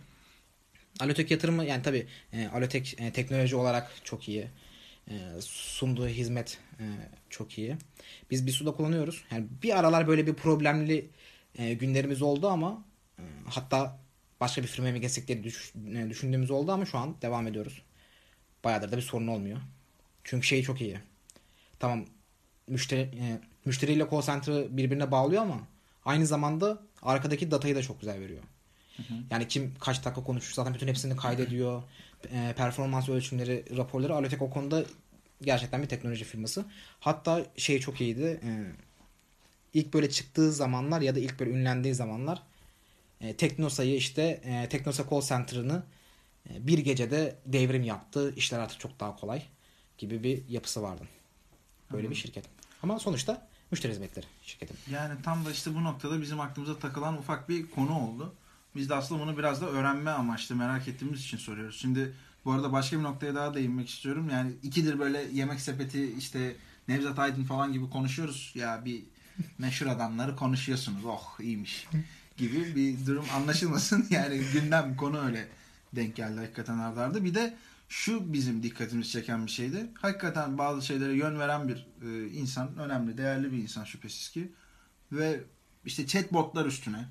Alotek 1.01 1.31
yatırımı 1.31 1.65
yani 1.65 1.83
tabi 1.83 2.07
e, 2.33 2.47
Alotek 2.47 3.01
e, 3.01 3.13
teknoloji 3.13 3.57
olarak 3.57 3.91
çok 4.05 4.29
iyi. 4.29 4.47
E, 5.11 5.15
sunduğu 5.41 6.09
hizmet 6.09 6.59
e, 6.81 6.85
çok 7.31 7.59
iyi. 7.59 7.77
Biz 8.31 8.47
bir 8.47 8.53
suda 8.53 8.73
kullanıyoruz. 8.73 9.25
Yani 9.31 9.47
bir 9.63 9.79
aralar 9.79 10.09
böyle 10.09 10.27
bir 10.27 10.35
problemli 10.35 11.07
e, 11.59 11.75
günlerimiz 11.75 12.23
oldu 12.23 12.49
ama 12.49 12.85
e, 13.19 13.23
hatta 13.49 13.99
başka 14.41 14.63
bir 14.63 14.67
firmaya 14.69 14.93
mı 14.93 14.99
geçsek 14.99 15.29
diye 15.29 15.45
düş- 15.45 15.73
e, 15.97 16.11
düşündüğümüz 16.11 16.51
oldu 16.51 16.73
ama 16.73 16.87
şu 16.87 16.99
an 16.99 17.17
devam 17.23 17.47
ediyoruz. 17.47 17.83
Bayağıdır 18.65 18.93
da 18.93 18.97
bir 18.97 19.03
sorun 19.03 19.27
olmuyor. 19.27 19.59
Çünkü 20.25 20.47
şey 20.47 20.63
çok 20.63 20.81
iyi. 20.81 20.99
Tamam 21.83 22.05
müşteri 22.69 23.01
e, 23.01 23.41
müşteriyle 23.65 24.07
call 24.11 24.23
center'ı 24.23 24.77
birbirine 24.77 25.11
bağlıyor 25.11 25.43
ama 25.43 25.59
aynı 26.05 26.27
zamanda 26.27 26.83
arkadaki 27.03 27.51
datayı 27.51 27.77
da 27.77 27.83
çok 27.83 28.01
güzel 28.01 28.21
veriyor. 28.21 28.43
Yani 29.31 29.49
kim 29.49 29.75
kaç 29.81 30.05
dakika 30.05 30.25
konuşmuş 30.25 30.55
zaten 30.55 30.75
bütün 30.75 30.89
hepsini 30.89 31.17
kaydediyor. 31.17 31.83
E, 32.33 32.55
performans 32.57 33.09
ölçümleri, 33.09 33.65
raporları. 33.77 34.15
Alotek 34.15 34.43
o 34.43 34.51
konuda 34.51 34.85
gerçekten 35.43 35.83
bir 35.83 35.89
teknoloji 35.89 36.25
firması. 36.25 36.65
Hatta 37.01 37.47
şey 37.57 37.81
çok 37.81 38.01
iyiydi. 38.01 38.41
E, 38.45 38.51
ilk 39.75 39.95
böyle 39.95 40.11
çıktığı 40.11 40.53
zamanlar 40.53 41.01
ya 41.01 41.15
da 41.15 41.19
ilk 41.19 41.41
böyle 41.41 41.51
ünlendiği 41.51 41.95
zamanlar 41.95 42.43
e, 43.21 43.37
Teknosa'yı 43.37 43.97
işte 43.97 44.41
e, 44.45 44.69
Teknosa 44.69 45.05
Call 45.11 45.21
Center'ını 45.21 45.83
e, 46.51 46.67
bir 46.67 46.79
gecede 46.79 47.37
devrim 47.47 47.83
yaptı. 47.83 48.35
İşler 48.37 48.59
artık 48.59 48.81
çok 48.81 49.01
daha 49.01 49.17
kolay 49.17 49.43
gibi 49.99 50.23
bir 50.23 50.49
yapısı 50.49 50.83
vardı. 50.83 51.05
Böyle 51.93 52.11
bir 52.11 52.15
şirket. 52.15 52.45
Ama 52.83 52.99
sonuçta 52.99 53.49
müşteri 53.71 53.93
hizmetleri 53.93 54.27
şirketi. 54.43 54.75
Yani 54.91 55.23
tam 55.23 55.45
da 55.45 55.51
işte 55.51 55.75
bu 55.75 55.85
noktada 55.85 56.21
bizim 56.21 56.41
aklımıza 56.41 56.79
takılan 56.79 57.19
ufak 57.19 57.49
bir 57.49 57.71
konu 57.71 57.99
oldu. 57.99 58.35
Biz 58.77 58.91
de 58.91 58.95
aslında 58.95 59.23
bunu 59.23 59.39
biraz 59.39 59.61
da 59.61 59.67
öğrenme 59.67 60.11
amaçlı 60.11 60.57
merak 60.57 60.89
ettiğimiz 60.89 61.21
için 61.21 61.39
soruyoruz. 61.39 61.81
Şimdi 61.81 62.15
bu 62.45 62.53
arada 62.53 62.73
başka 62.73 62.99
bir 62.99 63.03
noktaya 63.03 63.35
daha 63.35 63.55
değinmek 63.55 63.89
istiyorum. 63.89 64.31
Yani 64.31 64.53
ikidir 64.63 64.99
böyle 64.99 65.23
yemek 65.33 65.61
sepeti 65.61 66.15
işte 66.19 66.57
Nevzat 66.89 67.19
Aydın 67.19 67.45
falan 67.45 67.73
gibi 67.73 67.91
konuşuyoruz. 67.91 68.53
Ya 68.55 68.85
bir 68.85 69.03
meşhur 69.59 69.87
adamları 69.87 70.37
konuşuyorsunuz. 70.37 71.05
Oh 71.05 71.41
iyiymiş 71.41 71.87
gibi 72.37 72.77
bir 72.77 73.07
durum 73.07 73.25
anlaşılmasın. 73.35 74.07
Yani 74.11 74.41
gündem 74.53 74.97
konu 74.97 75.27
öyle 75.27 75.49
denk 75.93 76.17
geldi 76.17 76.41
hakikaten 76.41 76.79
ardarda. 76.79 77.25
Bir 77.25 77.35
de 77.35 77.57
şu 77.89 78.33
bizim 78.33 78.63
dikkatimizi 78.63 79.11
çeken 79.11 79.47
bir 79.47 79.51
şeydi. 79.51 79.87
Hakikaten 79.95 80.59
bazı 80.59 80.87
şeylere 80.87 81.13
yön 81.13 81.39
veren 81.39 81.69
bir 81.69 81.87
e, 82.03 82.29
insan, 82.29 82.79
önemli, 82.79 83.19
değerli 83.19 83.53
bir 83.53 83.59
insan 83.59 83.85
şüphesiz 83.85 84.31
ki. 84.31 84.53
Ve 85.13 85.41
işte 85.85 86.07
chatbotlar 86.07 86.67
üstüne, 86.67 87.05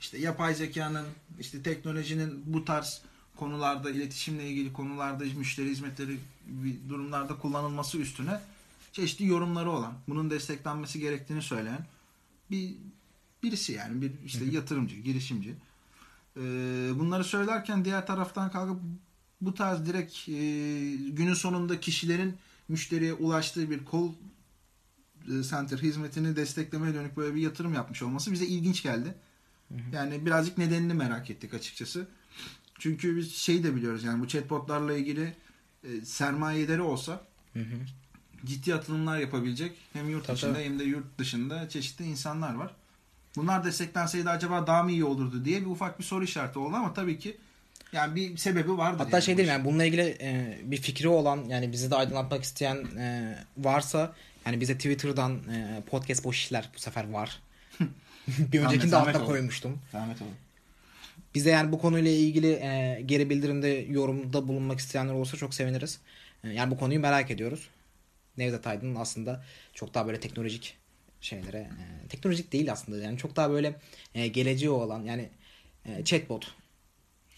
işte 0.00 0.18
yapay 0.18 0.54
zekanın, 0.54 1.06
işte 1.40 1.62
teknolojinin 1.62 2.42
bu 2.46 2.64
tarz 2.64 3.02
konularda, 3.36 3.90
iletişimle 3.90 4.48
ilgili 4.48 4.72
konularda, 4.72 5.24
müşteri 5.24 5.68
hizmetleri 5.68 6.18
durumlarda 6.88 7.38
kullanılması 7.38 7.98
üstüne 7.98 8.40
çeşitli 8.92 9.26
yorumları 9.26 9.70
olan, 9.70 9.94
bunun 10.08 10.30
desteklenmesi 10.30 11.00
gerektiğini 11.00 11.42
söyleyen 11.42 11.86
bir 12.50 12.74
birisi 13.42 13.72
yani 13.72 14.02
bir 14.02 14.12
işte 14.24 14.44
yatırımcı, 14.44 14.96
girişimci. 14.96 15.54
Ee, 16.36 16.40
bunları 16.94 17.24
söylerken 17.24 17.84
diğer 17.84 18.06
taraftan 18.06 18.50
kalkıp 18.50 18.80
bu 19.40 19.54
tarz 19.54 19.86
direkt 19.86 20.28
e, 20.28 20.32
günün 21.12 21.34
sonunda 21.34 21.80
kişilerin 21.80 22.36
müşteriye 22.68 23.12
ulaştığı 23.12 23.70
bir 23.70 23.80
call 23.92 24.08
e, 25.28 25.42
center 25.42 25.78
hizmetini 25.78 26.36
desteklemeye 26.36 26.94
dönük 26.94 27.16
böyle 27.16 27.34
bir 27.34 27.40
yatırım 27.40 27.74
yapmış 27.74 28.02
olması 28.02 28.32
bize 28.32 28.46
ilginç 28.46 28.82
geldi. 28.82 29.14
Yani 29.92 30.26
birazcık 30.26 30.58
nedenini 30.58 30.94
merak 30.94 31.30
ettik 31.30 31.54
açıkçası. 31.54 32.08
Çünkü 32.78 33.16
biz 33.16 33.34
şey 33.34 33.64
de 33.64 33.76
biliyoruz 33.76 34.04
yani 34.04 34.22
bu 34.22 34.28
chatbotlarla 34.28 34.96
ilgili 34.96 35.34
e, 35.84 36.00
sermayeleri 36.04 36.82
olsa 36.82 37.24
ciddi 38.44 38.74
atılımlar 38.74 39.18
yapabilecek 39.18 39.78
hem 39.92 40.08
yurt 40.08 40.26
Tabii, 40.26 40.36
içinde 40.36 40.64
hem 40.64 40.78
de 40.78 40.84
yurt 40.84 41.18
dışında 41.18 41.68
çeşitli 41.68 42.04
insanlar 42.04 42.54
var. 42.54 42.74
Bunlar 43.36 43.64
desteklenseydi 43.64 44.30
acaba 44.30 44.66
daha 44.66 44.82
mı 44.82 44.90
iyi 44.90 45.04
olurdu 45.04 45.44
diye 45.44 45.60
bir 45.60 45.66
ufak 45.66 45.98
bir 45.98 46.04
soru 46.04 46.24
işareti 46.24 46.58
oldu 46.58 46.76
ama 46.76 46.94
tabii 46.94 47.18
ki 47.18 47.36
yani 47.92 48.16
bir 48.16 48.36
sebebi 48.36 48.78
vardır. 48.78 48.98
Hatta 48.98 49.16
yani 49.16 49.24
şey 49.24 49.36
değil 49.36 49.48
yani 49.48 49.64
bununla 49.64 49.84
ilgili 49.84 50.16
e, 50.20 50.58
bir 50.62 50.76
fikri 50.76 51.08
olan 51.08 51.44
yani 51.44 51.72
bizi 51.72 51.90
de 51.90 51.96
aydınlatmak 51.96 52.42
isteyen 52.42 52.76
e, 52.98 53.34
varsa 53.58 54.14
yani 54.46 54.60
bize 54.60 54.74
Twitter'dan 54.74 55.32
e, 55.34 55.82
podcast 55.90 56.24
boş 56.24 56.38
işler 56.38 56.70
bu 56.74 56.78
sefer 56.78 57.10
var. 57.10 57.42
bir 58.52 58.60
öncekinde 58.60 58.96
altta 58.96 59.24
koymuştum. 59.24 59.78
Zahmet 59.92 60.22
olun. 60.22 60.34
Bize 61.34 61.50
yani 61.50 61.72
bu 61.72 61.78
konuyla 61.78 62.10
ilgili 62.10 62.52
e, 62.52 63.02
geri 63.06 63.30
bildirimde 63.30 63.68
yorumda 63.68 64.48
bulunmak 64.48 64.78
isteyenler 64.78 65.12
olursa 65.12 65.36
çok 65.36 65.54
seviniriz. 65.54 65.98
E, 66.44 66.48
yani 66.48 66.70
bu 66.70 66.78
konuyu 66.78 67.00
merak 67.00 67.30
ediyoruz. 67.30 67.68
Nevzat 68.38 68.66
Aydın'ın 68.66 68.94
aslında 68.94 69.44
çok 69.74 69.94
daha 69.94 70.06
böyle 70.06 70.20
teknolojik 70.20 70.76
şeylere 71.20 71.58
e, 71.58 72.08
teknolojik 72.08 72.52
değil 72.52 72.72
aslında 72.72 72.98
yani 72.98 73.18
çok 73.18 73.36
daha 73.36 73.50
böyle 73.50 73.74
e, 74.14 74.26
geleceği 74.26 74.70
olan 74.70 75.02
yani 75.02 75.28
e, 75.86 76.04
chatbot 76.04 76.54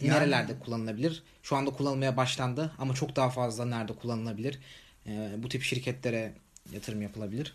Yani- 0.06 0.20
nerelerde 0.20 0.58
kullanılabilir? 0.58 1.22
Şu 1.42 1.56
anda 1.56 1.70
kullanılmaya 1.70 2.16
başlandı 2.16 2.72
ama 2.78 2.94
çok 2.94 3.16
daha 3.16 3.30
fazla 3.30 3.64
nerede 3.64 3.92
kullanılabilir? 3.92 4.58
E, 5.06 5.34
bu 5.38 5.48
tip 5.48 5.62
şirketlere 5.62 6.32
yatırım 6.72 7.02
yapılabilir. 7.02 7.54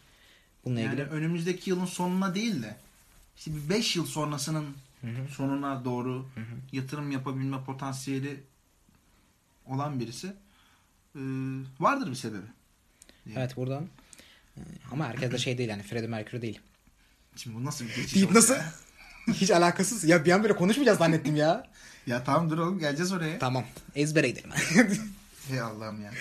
Bununla 0.66 0.80
Yani 0.80 0.94
ilgili 0.94 1.08
önümüzdeki 1.08 1.70
yılın 1.70 1.86
sonuna 1.86 2.36
değil 2.36 2.64
de 2.64 2.76
işte 3.38 3.52
bir 3.56 3.70
5 3.70 3.96
yıl 3.96 4.06
sonrasının 4.06 4.66
sonuna 5.32 5.86
doğru 5.86 6.26
yatırım 6.72 7.12
yapabilme 7.12 7.64
potansiyeli 7.64 8.44
olan 9.66 10.00
birisi 10.00 10.28
e, 11.16 11.22
vardır 11.80 12.10
bir 12.10 12.16
sebebi. 12.16 12.46
evet 13.36 13.58
buradan 13.58 13.88
e, 14.58 14.60
ama 14.92 15.08
herkes 15.08 15.32
de 15.32 15.38
şey 15.38 15.58
değil 15.58 15.70
yani 15.70 15.84
Freddie 15.84 16.08
Mercury 16.08 16.42
değil. 16.42 16.60
Şimdi 17.36 17.56
bu 17.56 17.66
nasıl 17.66 17.86
bir 17.86 17.96
geçiş 17.96 18.16
Deyip 18.16 18.32
nasıl? 18.32 18.56
Hiç 19.34 19.52
alakasız. 19.52 20.04
Ya 20.04 20.26
bir 20.26 20.32
an 20.32 20.44
böyle 20.44 20.56
konuşmayacağız 20.56 20.98
zannettim 20.98 21.36
ya. 21.36 21.68
ya 22.08 22.24
tamam 22.24 22.50
dur 22.50 22.58
oğlum 22.58 22.80
geleceğiz 22.80 23.12
oraya. 23.12 23.40
tamam. 23.40 23.64
Ezbere 23.96 24.30
gidelim. 24.30 24.50
Hey 25.50 25.62
Allah'ım 25.62 26.02
ya. 26.04 26.12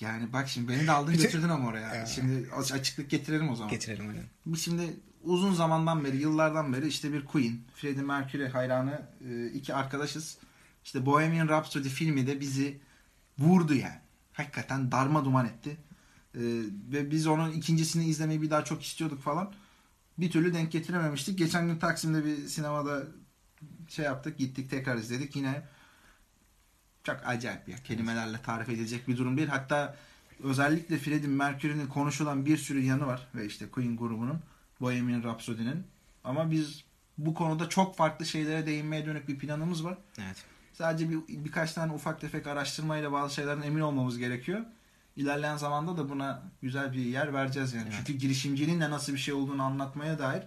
Yani 0.00 0.32
bak 0.32 0.48
şimdi 0.48 0.68
beni 0.68 0.86
de 0.86 0.92
aldın 0.92 1.16
götürdün 1.16 1.48
ama 1.48 1.68
oraya. 1.68 1.94
Ya. 1.94 2.06
Şimdi 2.06 2.48
aç- 2.56 2.72
açıklık 2.72 3.10
getirelim 3.10 3.48
o 3.50 3.56
zaman. 3.56 3.70
Getirelim 3.70 4.08
aynen. 4.08 4.24
Biz 4.46 4.64
şimdi 4.64 4.96
uzun 5.24 5.54
zamandan 5.54 6.04
beri, 6.04 6.16
yıllardan 6.16 6.72
beri 6.72 6.88
işte 6.88 7.12
bir 7.12 7.24
Queen, 7.24 7.60
Freddie 7.74 8.02
Mercury 8.02 8.48
hayranı 8.48 9.02
e, 9.28 9.46
iki 9.46 9.74
arkadaşız. 9.74 10.38
İşte 10.84 11.06
Bohemian 11.06 11.48
Rhapsody 11.48 11.88
filmi 11.88 12.26
de 12.26 12.40
bizi 12.40 12.78
vurdu 13.38 13.74
yani. 13.74 13.98
Hakikaten 14.32 14.92
darma 14.92 15.24
duman 15.24 15.46
etti. 15.46 15.76
E, 16.34 16.40
ve 16.92 17.10
biz 17.10 17.26
onun 17.26 17.52
ikincisini 17.52 18.04
izlemeyi 18.04 18.42
bir 18.42 18.50
daha 18.50 18.64
çok 18.64 18.82
istiyorduk 18.82 19.22
falan. 19.22 19.52
Bir 20.18 20.30
türlü 20.30 20.54
denk 20.54 20.72
getirememiştik. 20.72 21.38
Geçen 21.38 21.66
gün 21.66 21.78
Taksim'de 21.78 22.24
bir 22.24 22.36
sinemada 22.36 23.02
şey 23.88 24.04
yaptık, 24.04 24.38
gittik 24.38 24.70
tekrar 24.70 24.96
izledik. 24.96 25.36
Yine 25.36 25.62
çok 27.04 27.16
acayip 27.24 27.68
ya. 27.68 27.76
Kelimelerle 27.76 28.42
tarif 28.42 28.68
edilecek 28.68 29.08
bir 29.08 29.16
durum 29.16 29.36
değil. 29.36 29.48
Hatta 29.48 29.96
özellikle 30.42 30.98
Freddie 30.98 31.28
Mercury'nin 31.28 31.86
konuşulan 31.86 32.46
bir 32.46 32.56
sürü 32.56 32.80
yanı 32.80 33.06
var. 33.06 33.28
Ve 33.34 33.46
işte 33.46 33.70
Queen 33.70 33.96
grubunun, 33.96 34.40
Bohemian 34.80 35.22
Rhapsody'nin. 35.22 35.84
Ama 36.24 36.50
biz 36.50 36.84
bu 37.18 37.34
konuda 37.34 37.68
çok 37.68 37.96
farklı 37.96 38.26
şeylere 38.26 38.66
değinmeye 38.66 39.06
dönük 39.06 39.28
bir 39.28 39.38
planımız 39.38 39.84
var. 39.84 39.98
Evet. 40.18 40.44
Sadece 40.72 41.10
bir, 41.10 41.18
birkaç 41.28 41.72
tane 41.72 41.92
ufak 41.92 42.20
tefek 42.20 42.46
araştırmayla 42.46 43.12
bazı 43.12 43.34
şeylerden 43.34 43.62
emin 43.62 43.80
olmamız 43.80 44.18
gerekiyor. 44.18 44.60
İlerleyen 45.16 45.56
zamanda 45.56 45.96
da 45.96 46.08
buna 46.08 46.42
güzel 46.62 46.92
bir 46.92 46.98
yer 46.98 47.34
vereceğiz 47.34 47.74
yani. 47.74 47.84
Evet. 47.86 47.94
Çünkü 47.96 48.12
girişimciliğin 48.12 48.80
de 48.80 48.90
nasıl 48.90 49.12
bir 49.12 49.18
şey 49.18 49.34
olduğunu 49.34 49.62
anlatmaya 49.62 50.18
dair 50.18 50.42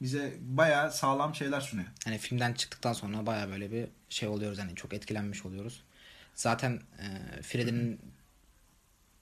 bize 0.00 0.34
bayağı 0.40 0.92
sağlam 0.92 1.34
şeyler 1.34 1.60
sunuyor. 1.60 1.88
Hani 2.04 2.18
filmden 2.18 2.52
çıktıktan 2.52 2.92
sonra 2.92 3.26
baya 3.26 3.48
böyle 3.48 3.72
bir 3.72 3.86
şey 4.08 4.28
oluyoruz 4.28 4.58
hani 4.58 4.74
çok 4.74 4.92
etkilenmiş 4.92 5.46
oluyoruz. 5.46 5.82
Zaten 6.34 6.80
e, 6.98 7.42
Freddie'nin 7.42 8.00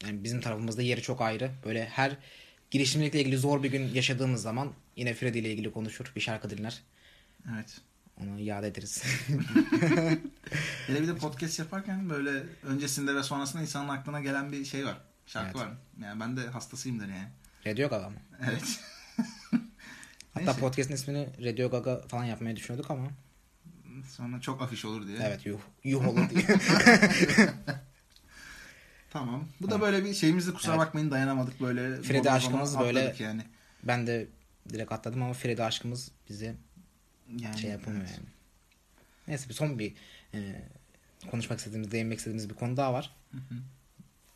yani 0.04 0.24
bizim 0.24 0.40
tarafımızda 0.40 0.82
yeri 0.82 1.02
çok 1.02 1.20
ayrı. 1.20 1.50
Böyle 1.64 1.84
her 1.84 2.16
girişimcilikle 2.70 3.20
ilgili 3.20 3.38
zor 3.38 3.62
bir 3.62 3.70
gün 3.70 3.94
yaşadığımız 3.94 4.42
zaman 4.42 4.72
yine 4.96 5.14
Freddie 5.14 5.40
ile 5.40 5.52
ilgili 5.52 5.72
konuşur, 5.72 6.12
bir 6.16 6.20
şarkı 6.20 6.50
dinler. 6.50 6.82
Evet. 7.54 7.80
Onu 8.22 8.40
iade 8.40 8.66
ederiz. 8.66 9.02
Hele 10.86 11.02
bir 11.02 11.08
de 11.08 11.16
podcast 11.16 11.58
yaparken 11.58 12.10
böyle 12.10 12.42
öncesinde 12.62 13.14
ve 13.14 13.22
sonrasında 13.22 13.62
insanın 13.62 13.88
aklına 13.88 14.20
gelen 14.20 14.52
bir 14.52 14.64
şey 14.64 14.86
var. 14.86 14.98
Şarkı 15.26 15.58
Evet. 15.58 15.68
var. 15.68 15.74
Yani 16.02 16.20
ben 16.20 16.36
de 16.36 16.46
hastasıyımdır 16.46 17.08
yani. 17.08 17.28
Radio 17.66 17.88
Gaga 17.88 18.08
mı? 18.10 18.16
Evet. 18.50 18.62
Hatta 20.34 20.44
Neyse. 20.46 20.60
podcast'in 20.60 20.94
ismini 20.94 21.28
Radio 21.44 21.70
Gaga 21.70 22.00
falan 22.08 22.24
yapmayı 22.24 22.56
düşünüyorduk 22.56 22.90
ama 22.90 23.08
Sonra 24.16 24.40
çok 24.40 24.62
afiş 24.62 24.84
olur 24.84 25.06
diye. 25.06 25.18
evet 25.22 25.46
yuh, 25.46 25.58
yuh 25.84 26.08
olur 26.08 26.30
diye. 26.30 26.46
Tamam. 29.10 29.44
Bu 29.60 29.70
da 29.70 29.80
böyle 29.80 30.04
bir 30.04 30.14
şeyimizde 30.14 30.52
kusura 30.54 30.72
Evet. 30.74 30.86
bakmayın 30.86 31.10
dayanamadık 31.10 31.60
böyle. 31.60 31.98
Bodozlama 31.98 32.30
aşkımız 32.36 32.78
böyle- 32.78 33.14
yani. 33.18 33.42
ben 33.84 34.06
de 34.06 34.28
direkt 34.68 34.92
atladım 34.92 35.22
ama 35.22 35.32
Freddie 35.32 35.64
aşkımız 35.64 36.10
bizi 36.28 36.54
yani 37.36 37.58
şey 37.58 37.70
yapamıyor 37.70 38.02
evet. 38.02 38.14
yani. 38.16 38.28
Neyse 39.28 39.48
bir 39.48 39.54
son 39.54 39.78
bir 39.78 39.92
e, 40.34 40.62
konuşmak 41.30 41.58
istediğimiz, 41.58 41.92
değinmek 41.92 42.18
istediğimiz 42.18 42.50
bir 42.50 42.54
konu 42.54 42.76
daha 42.76 42.92
var. 42.92 43.14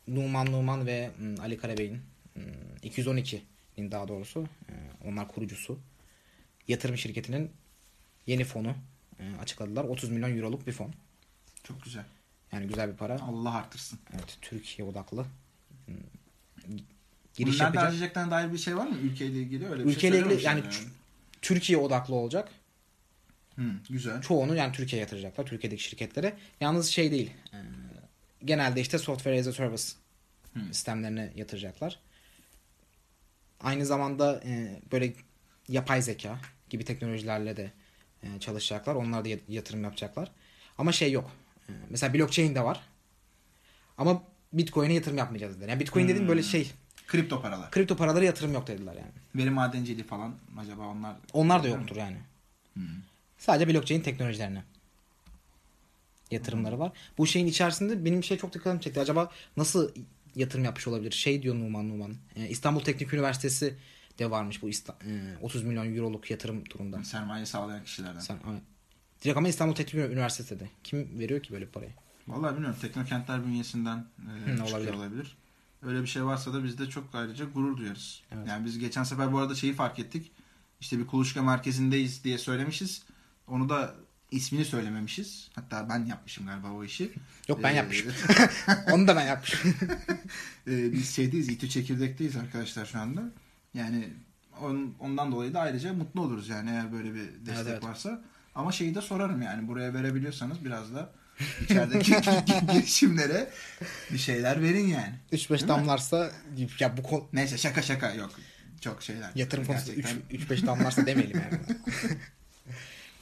Numan 0.07 0.51
Numan 0.51 0.85
ve 0.85 1.11
m, 1.19 1.41
Ali 1.41 1.57
Karabey'in 1.57 2.01
m, 2.35 2.43
212'nin 2.83 3.91
daha 3.91 4.07
doğrusu 4.07 4.47
e, 4.69 4.73
onlar 5.07 5.27
kurucusu 5.27 5.79
yatırım 6.67 6.97
şirketinin 6.97 7.51
yeni 8.27 8.43
fonu 8.43 8.75
açıkladılar. 9.41 9.83
30 9.83 10.09
milyon 10.09 10.37
euroluk 10.37 10.67
bir 10.67 10.71
fon. 10.71 10.93
Çok 11.63 11.83
güzel. 11.83 12.05
Yani 12.51 12.67
güzel 12.67 12.91
bir 12.91 12.97
para. 12.97 13.21
Allah 13.21 13.55
artırsın. 13.55 13.99
Evet, 14.13 14.37
Türkiye 14.41 14.87
odaklı. 14.87 15.25
Giriş 17.35 17.59
nerede 17.59 17.77
yapacak. 17.77 18.15
dair 18.15 18.53
bir 18.53 18.57
şey 18.57 18.77
var 18.77 18.87
mı 18.87 18.97
ülkeyle 18.97 19.39
ilgili? 19.39 19.69
Öyle 19.69 19.85
bir 19.85 19.89
Ülkeyle 19.89 20.15
şey 20.15 20.25
ilgili 20.25 20.43
yani 20.43 20.61
söylememişler 20.61 20.87
Türkiye 21.41 21.77
odaklı 21.77 22.15
olacak. 22.15 22.51
Hı, 23.55 23.61
güzel. 23.89 24.21
Çoğunu 24.21 24.55
yani 24.55 24.73
Türkiye'ye 24.73 25.01
yatıracaklar. 25.01 25.45
Türkiye'deki 25.45 25.83
şirketlere. 25.83 26.33
Yalnız 26.61 26.87
şey 26.87 27.11
değil. 27.11 27.31
e, 27.53 27.57
genelde 28.45 28.81
işte 28.81 28.97
software 28.97 29.39
as 29.39 29.47
a 29.47 29.53
service 29.53 29.83
Hı. 30.53 30.59
sistemlerine 30.65 31.31
yatıracaklar. 31.35 31.99
Aynı 33.61 33.85
zamanda 33.85 34.41
e, 34.45 34.79
böyle 34.91 35.13
yapay 35.69 36.01
zeka 36.01 36.37
gibi 36.69 36.85
teknolojilerle 36.85 37.57
de 37.57 37.71
e, 38.23 38.39
çalışacaklar. 38.39 38.95
Onlar 38.95 39.25
da 39.25 39.29
yat- 39.29 39.49
yatırım 39.49 39.83
yapacaklar. 39.83 40.31
Ama 40.77 40.91
şey 40.91 41.11
yok. 41.11 41.31
E, 41.69 41.71
mesela 41.89 42.13
blockchain 42.13 42.55
de 42.55 42.63
var. 42.63 42.81
Ama 43.97 44.23
Bitcoin'e 44.53 44.93
yatırım 44.93 45.17
yapmayacağız 45.17 45.55
dediler. 45.55 45.69
Yani 45.69 45.79
Bitcoin 45.79 46.07
dediğim 46.07 46.27
böyle 46.27 46.43
şey 46.43 46.71
Kripto 47.07 47.41
paralar. 47.41 47.71
kripto 47.71 47.95
paralara 47.97 48.25
yatırım 48.25 48.53
yok 48.53 48.67
dediler 48.67 48.93
yani. 48.95 49.11
Veri 49.35 49.49
madenciliği 49.49 50.07
falan 50.07 50.35
acaba 50.57 50.81
onlar... 50.87 51.15
Onlar 51.33 51.63
da 51.63 51.67
yoktur 51.67 51.95
yani. 51.95 52.17
Hı. 52.73 52.79
Sadece 53.45 53.73
blockchain 53.73 54.01
teknolojilerine 54.01 54.63
yatırımları 56.31 56.79
var. 56.79 56.91
Bu 57.17 57.27
şeyin 57.27 57.47
içerisinde 57.47 58.05
benim 58.05 58.23
şey 58.23 58.37
çok 58.37 58.53
dikkatimi 58.53 58.81
çekti. 58.81 58.99
Acaba 58.99 59.31
nasıl 59.57 59.91
yatırım 60.35 60.63
yapmış 60.65 60.87
olabilir? 60.87 61.11
Şey 61.11 61.43
diyor 61.43 61.55
Numan 61.55 61.89
Numan. 61.89 62.15
e, 62.35 62.49
İstanbul 62.49 62.79
Teknik 62.79 63.13
Üniversitesi 63.13 63.77
de 64.19 64.31
varmış 64.31 64.61
bu 64.61 64.69
İsta- 64.69 64.95
e, 65.07 65.37
30 65.41 65.63
milyon 65.63 65.95
euroluk 65.95 66.31
yatırım 66.31 66.63
turunda. 66.63 67.03
Sermaye 67.03 67.45
sağlayan 67.45 67.83
kişilerden. 67.83 68.19
Sen, 68.19 68.37
evet. 68.51 68.61
Direkt 69.23 69.37
ama 69.37 69.47
İstanbul 69.47 69.75
Teknik 69.75 69.95
Üniversitesi 70.11 70.59
de. 70.59 70.69
Kim 70.83 71.19
veriyor 71.19 71.43
ki 71.43 71.53
böyle 71.53 71.65
parayı? 71.65 71.91
Vallahi 72.27 72.53
bilmiyorum. 72.53 72.77
Teknokentler 72.81 73.45
bünyesinden 73.45 74.05
e, 74.47 74.51
Hı, 74.51 74.63
olabilir. 74.63 74.93
olabilir. 74.93 75.37
Öyle 75.81 76.01
bir 76.01 76.07
şey 76.07 76.25
varsa 76.25 76.53
da 76.53 76.63
biz 76.63 76.77
de 76.77 76.89
çok 76.89 77.15
ayrıca 77.15 77.45
gurur 77.45 77.77
duyarız. 77.77 78.21
Evet. 78.31 78.47
Yani 78.47 78.65
biz 78.65 78.79
geçen 78.79 79.03
sefer 79.03 79.33
bu 79.33 79.37
arada 79.39 79.55
şeyi 79.55 79.73
fark 79.73 79.99
ettik. 79.99 80.31
İşte 80.81 80.99
bir 80.99 81.07
kuluçka 81.07 81.41
merkezindeyiz 81.41 82.23
diye 82.23 82.37
söylemişiz. 82.37 83.03
Onu 83.47 83.69
da 83.69 83.95
ismini 84.31 84.65
söylememişiz. 84.65 85.49
Hatta 85.55 85.89
ben 85.89 86.05
yapmışım 86.05 86.45
galiba 86.45 86.67
o 86.71 86.83
işi. 86.83 87.11
Yok 87.47 87.63
ben 87.63 87.73
Ee, 87.73 87.77
yapmışım. 87.77 88.11
Onu 88.91 89.07
da 89.07 89.15
ben 89.15 89.25
yapmışım. 89.25 89.73
Ee, 90.67 90.91
biz 90.91 91.15
şeydeyiz, 91.15 91.49
İTÜ 91.49 91.69
Çekirdek'teyiz 91.69 92.35
arkadaşlar 92.35 92.85
şu 92.85 92.99
anda. 92.99 93.21
Yani 93.73 94.09
on- 94.61 94.95
ondan 94.99 95.31
dolayı 95.31 95.53
da 95.53 95.59
ayrıca 95.59 95.93
mutlu 95.93 96.21
oluruz 96.21 96.49
yani 96.49 96.69
eğer 96.69 96.91
böyle 96.93 97.13
bir 97.13 97.21
destek 97.21 97.55
Evet, 97.55 97.67
evet. 97.67 97.83
varsa. 97.83 98.21
Ama 98.55 98.71
şeyi 98.71 98.95
de 98.95 99.01
sorarım 99.01 99.41
yani 99.41 99.67
buraya 99.67 99.93
verebiliyorsanız 99.93 100.65
biraz 100.65 100.93
da 100.95 101.09
içerideki 101.63 102.11
girişimlere 102.73 103.49
bir 104.13 104.17
şeyler 104.17 104.61
verin 104.61 104.87
yani. 104.87 105.13
3-5 105.31 105.49
Değil 105.49 105.61
mi? 105.61 105.67
damlarsa 105.67 106.31
ya 106.79 106.97
bu 106.97 107.03
konu 107.03 107.27
Neyse 107.33 107.57
şaka 107.57 107.81
şaka 107.81 108.13
yok. 108.13 108.31
Çok 108.81 109.03
şeyler. 109.03 109.31
yatırım 109.35 109.65
konusu 109.65 109.95
Gerçekten. 109.95 110.57
3-5 110.57 110.65
damlarsa 110.67 111.05
demeyelim 111.05 111.41
yani. 111.41 111.59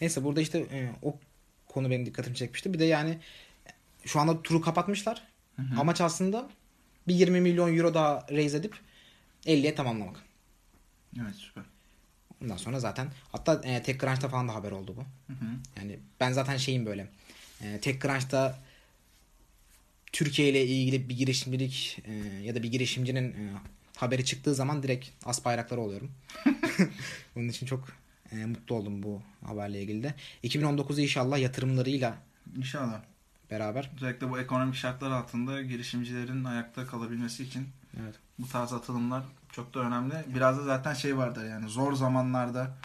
Neyse 0.02 0.24
burada 0.24 0.42
işte 0.42 0.60
e, 0.60 0.90
o 1.02 1.20
konu 1.68 1.90
benim 1.90 2.06
dikkatimi 2.06 2.36
çekmişti. 2.36 2.74
Bir 2.74 2.80
de 2.80 2.86
yani 2.86 3.20
şu 4.06 4.20
anda 4.20 4.42
turu 4.42 4.62
kapatmışlar. 4.62 5.24
Hı 5.56 5.62
hı. 5.62 5.80
Amaç 5.80 6.02
aslında 6.02 6.50
bir 7.08 7.16
20 7.16 7.42
milyon 7.42 7.78
euro 7.78 7.94
daha 7.94 8.26
raise 8.32 8.58
edip 8.58 8.76
50'ye 9.46 9.76
tamamlamak. 9.76 10.20
Evet 11.22 11.36
süper. 11.36 11.64
Ondan 12.44 12.58
sonra 12.58 12.80
zaten 12.80 13.08
hatta 13.32 13.62
e, 13.64 13.84
TechCrunch'ta 13.84 14.30
falan 14.30 14.48
da 14.48 14.56
haber 14.56 14.72
oldu 14.72 14.96
bu. 14.98 15.02
Hı 15.34 15.40
hı. 15.40 15.46
Yani 15.78 16.00
ben 16.20 16.32
zaten 16.32 16.58
şeyim 16.58 16.86
böyle. 16.86 17.08
E, 17.62 17.80
TechCrunch'ta 17.80 18.60
Türkiye 20.12 20.50
ile 20.50 20.66
ilgili 20.66 21.10
bir 21.10 21.18
girişimcilik 21.18 22.00
e, 22.06 22.14
ya 22.44 22.56
da 22.56 22.64
bir 22.64 22.72
girişimcinin 22.72 23.32
e, 23.32 23.54
haberi 23.98 24.26
çıktığı 24.26 24.56
zaman 24.56 24.84
direkt 24.84 25.10
as 25.26 25.46
bayrakları 25.46 25.82
oluyorum. 25.82 26.12
Onun 27.36 27.48
için 27.48 27.66
çok 27.66 27.88
e, 28.32 28.46
mutlu 28.46 28.76
oldum 28.76 29.04
bu 29.04 29.22
haberle 29.46 29.82
ilgili 29.82 30.04
de. 30.04 30.14
2019'u 30.44 31.00
inşallah 31.00 31.40
yatırımlarıyla 31.40 32.16
İnşallah. 32.58 33.02
beraber. 33.52 33.92
Özellikle 33.96 34.30
bu 34.30 34.40
ekonomik 34.40 34.76
şartlar 34.76 35.12
altında 35.12 35.62
girişimcilerin 35.62 36.44
ayakta 36.44 36.88
kalabilmesi 36.88 37.44
için 37.44 37.68
Evet. 38.04 38.16
bu 38.40 38.48
tarz 38.48 38.74
atılımlar 38.74 39.24
çok 39.52 39.74
da 39.74 39.80
önemli. 39.80 40.14
Biraz 40.36 40.58
da 40.58 40.64
zaten 40.64 40.94
şey 40.94 41.18
vardır 41.18 41.46
yani 41.50 41.70
zor 41.70 41.94
zamanlarda 41.94 42.78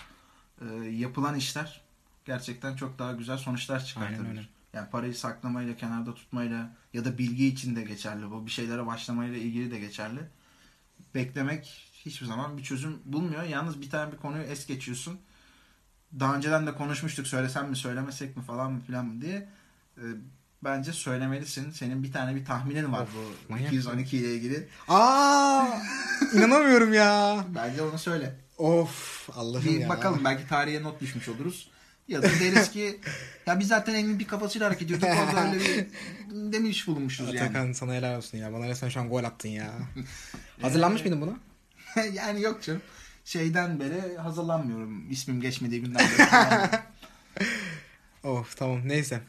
e, 0.61 0.65
yapılan 0.85 1.35
işler 1.35 1.81
gerçekten 2.25 2.77
çok 2.77 2.99
daha 2.99 3.13
güzel 3.13 3.37
sonuçlar 3.39 3.75
Aynen 3.77 3.87
çıkartabilir. 3.87 4.29
öyle. 4.31 4.49
Yani 4.73 4.91
parayı 4.91 5.15
saklamayla, 5.15 5.77
kenarda 5.77 6.15
tutmayla 6.15 6.77
ya 6.95 7.05
da 7.05 7.19
bilgi 7.19 7.47
için 7.47 7.77
de 7.77 7.83
geçerli 7.83 8.31
bu. 8.31 8.47
Bir 8.47 8.51
şeylere 8.51 8.87
başlamayla 8.87 9.39
ilgili 9.39 9.71
de 9.71 9.79
geçerli. 9.79 10.21
Beklemek 11.15 11.89
hiçbir 11.93 12.27
zaman 12.27 12.59
bir 12.59 12.63
çözüm 12.63 12.99
bulmuyor. 13.05 13.43
Yalnız 13.43 13.81
bir 13.81 13.91
tane 13.91 14.13
bir 14.13 14.17
konuyu 14.17 14.43
es 14.43 14.67
geçiyorsun. 14.67 15.19
Daha 16.21 16.37
önceden 16.37 16.67
de 16.67 16.75
konuşmuştuk 16.75 17.27
söylesem 17.27 17.69
mi 17.71 17.77
söylemesek 17.77 18.37
mi 18.37 18.43
falan 18.43 18.73
mı 18.73 18.81
filan 18.87 19.07
mı 19.07 19.21
diye. 19.23 19.49
E, 19.97 20.05
bence 20.65 20.93
söylemelisin. 20.93 21.71
Senin 21.71 22.03
bir 22.03 22.13
tane 22.13 22.35
bir 22.37 22.45
tahminin 22.45 22.93
var 22.93 23.07
bu 23.17 23.53
manyak 23.53 23.73
212 23.73 24.17
ile 24.19 24.35
ilgili. 24.35 24.69
Aa! 24.89 25.67
inanamıyorum 26.35 26.93
ya. 26.95 27.45
Bence 27.55 27.83
onu 27.83 27.99
söyle. 27.99 28.37
Of 28.59 29.29
Allah'ım 29.37 29.65
Bir 29.65 29.81
ya. 29.81 29.89
bakalım 29.89 30.21
belki 30.25 30.49
tarihe 30.49 30.83
not 30.83 31.01
düşmüş 31.01 31.29
oluruz. 31.29 31.71
Ya 32.09 32.23
da 32.23 32.29
deriz 32.29 32.71
ki 32.71 33.01
ya 33.47 33.61
biz 33.61 33.69
zaten 33.69 33.95
elin 33.95 34.19
bir 34.19 34.27
kafasıyla 34.27 34.67
hareket 34.67 34.83
ediyorduk. 34.83 35.09
Orada 35.09 35.49
öyle 35.53 35.61
bir 35.65 35.87
demiş 36.53 36.87
bulunmuşuz 36.87 37.35
yani. 37.35 37.43
Atakan 37.43 37.73
sana 37.73 37.95
helal 37.95 38.17
olsun 38.17 38.39
ya. 38.39 38.53
Bana 38.53 38.69
resmen 38.69 38.89
şu 38.89 39.01
an 39.01 39.09
gol 39.09 39.25
attın 39.25 39.49
ya. 39.49 39.73
Hazırlanmış 40.63 41.03
mıydın 41.05 41.21
buna? 41.21 41.33
yani 42.15 42.43
yok 42.43 42.63
canım. 42.63 42.83
Şeyden 43.27 43.81
beri 43.81 44.17
hazırlanmıyorum. 44.17 45.11
İsmim 45.11 45.41
geçmediği 45.41 45.81
günden 45.81 46.09
beri. 46.19 46.81
Of 48.29 48.57
tamam 48.57 48.89
neyse. 48.89 49.21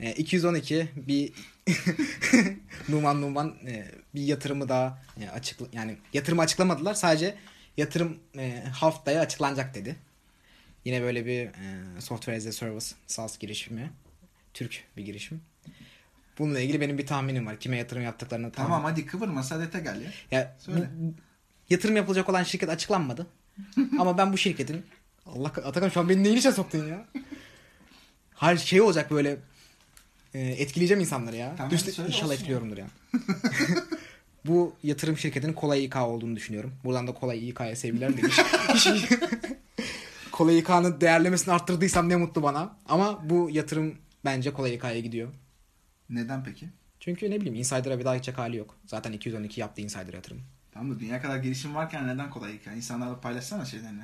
E, 0.00 0.12
212 0.12 0.88
bir 0.96 1.32
Numan 2.88 3.20
Numan 3.22 3.54
e, 3.66 3.90
bir 4.14 4.22
yatırımı 4.22 4.68
daha 4.68 5.02
e, 5.20 5.28
açıkla 5.28 5.66
yani 5.72 5.96
yatırımı 6.12 6.42
açıklamadılar. 6.42 6.94
Sadece 6.94 7.34
yatırım 7.76 8.18
e, 8.38 8.64
haftaya 8.72 9.20
açıklanacak 9.20 9.74
dedi. 9.74 9.96
Yine 10.84 11.02
böyle 11.02 11.26
bir 11.26 11.46
e, 11.46 12.00
software 12.00 12.36
as 12.36 12.46
a 12.46 12.52
service 12.52 12.86
SaaS 13.06 13.38
girişimi. 13.38 13.90
Türk 14.54 14.84
bir 14.96 15.04
girişim. 15.04 15.40
Bununla 16.38 16.60
ilgili 16.60 16.80
benim 16.80 16.98
bir 16.98 17.06
tahminim 17.06 17.46
var. 17.46 17.60
Kime 17.60 17.76
yatırım 17.76 18.02
yaptıklarını 18.02 18.52
tahmin 18.52 18.68
tamam 18.68 18.84
hadi 18.84 19.06
kıvırma 19.06 19.42
sadete 19.42 19.80
gel 19.80 20.00
ya. 20.00 20.10
Ya 20.30 20.56
Söyle. 20.58 20.88
bu- 20.96 21.14
yatırım 21.70 21.96
yapılacak 21.96 22.28
olan 22.28 22.42
şirket 22.42 22.68
açıklanmadı. 22.68 23.26
Ama 23.98 24.18
ben 24.18 24.32
bu 24.32 24.38
şirketin 24.38 24.82
Allah 25.26 25.48
Atakan 25.48 25.88
şu 25.88 26.00
an 26.00 26.08
beni 26.08 26.24
neyin 26.24 26.36
içine 26.36 26.52
soktun 26.52 26.88
ya? 26.88 27.06
Her 28.34 28.56
şey 28.56 28.80
olacak 28.80 29.10
böyle 29.10 29.36
e, 30.34 30.40
etkileyeceğim 30.40 31.00
insanları 31.00 31.36
ya. 31.36 31.54
Tamam, 31.56 31.70
Düşte, 31.70 32.04
inşallah 32.06 32.34
etkiliyorumdur 32.34 32.76
ya. 32.76 32.86
bu 34.44 34.76
yatırım 34.82 35.18
şirketinin 35.18 35.52
Kolay 35.52 35.84
İK 35.84 35.96
olduğunu 35.96 36.36
düşünüyorum. 36.36 36.72
Buradan 36.84 37.06
da 37.06 37.14
Kolay 37.14 37.48
İK'ya 37.48 37.76
sevgiler 37.76 38.16
demiş. 38.16 38.36
Kolay 40.32 40.58
İK'nın 40.58 41.00
değerlemesini 41.00 41.54
arttırdıysam 41.54 42.08
ne 42.08 42.16
mutlu 42.16 42.42
bana. 42.42 42.76
Ama 42.88 43.30
bu 43.30 43.50
yatırım 43.50 43.94
bence 44.24 44.52
Kolay 44.52 44.74
İK'ya 44.74 45.00
gidiyor. 45.00 45.28
Neden 46.10 46.44
peki? 46.44 46.68
Çünkü 47.00 47.30
ne 47.30 47.40
bileyim 47.40 47.54
Insider'a 47.54 47.98
bir 47.98 48.04
daha 48.04 48.14
gidecek 48.14 48.38
hali 48.38 48.56
yok. 48.56 48.76
Zaten 48.86 49.12
212 49.12 49.60
yaptı 49.60 49.80
Insider 49.80 50.14
yatırım. 50.14 50.40
Tamam 50.74 50.96
da 50.96 51.00
dünya 51.00 51.22
kadar 51.22 51.36
gelişim 51.36 51.74
varken 51.74 52.08
neden 52.08 52.30
kolay 52.30 52.58
hikaye? 52.58 52.76
İnsanlarla 52.76 53.20
paylaşsana 53.20 53.64
şeylerini. 53.64 54.02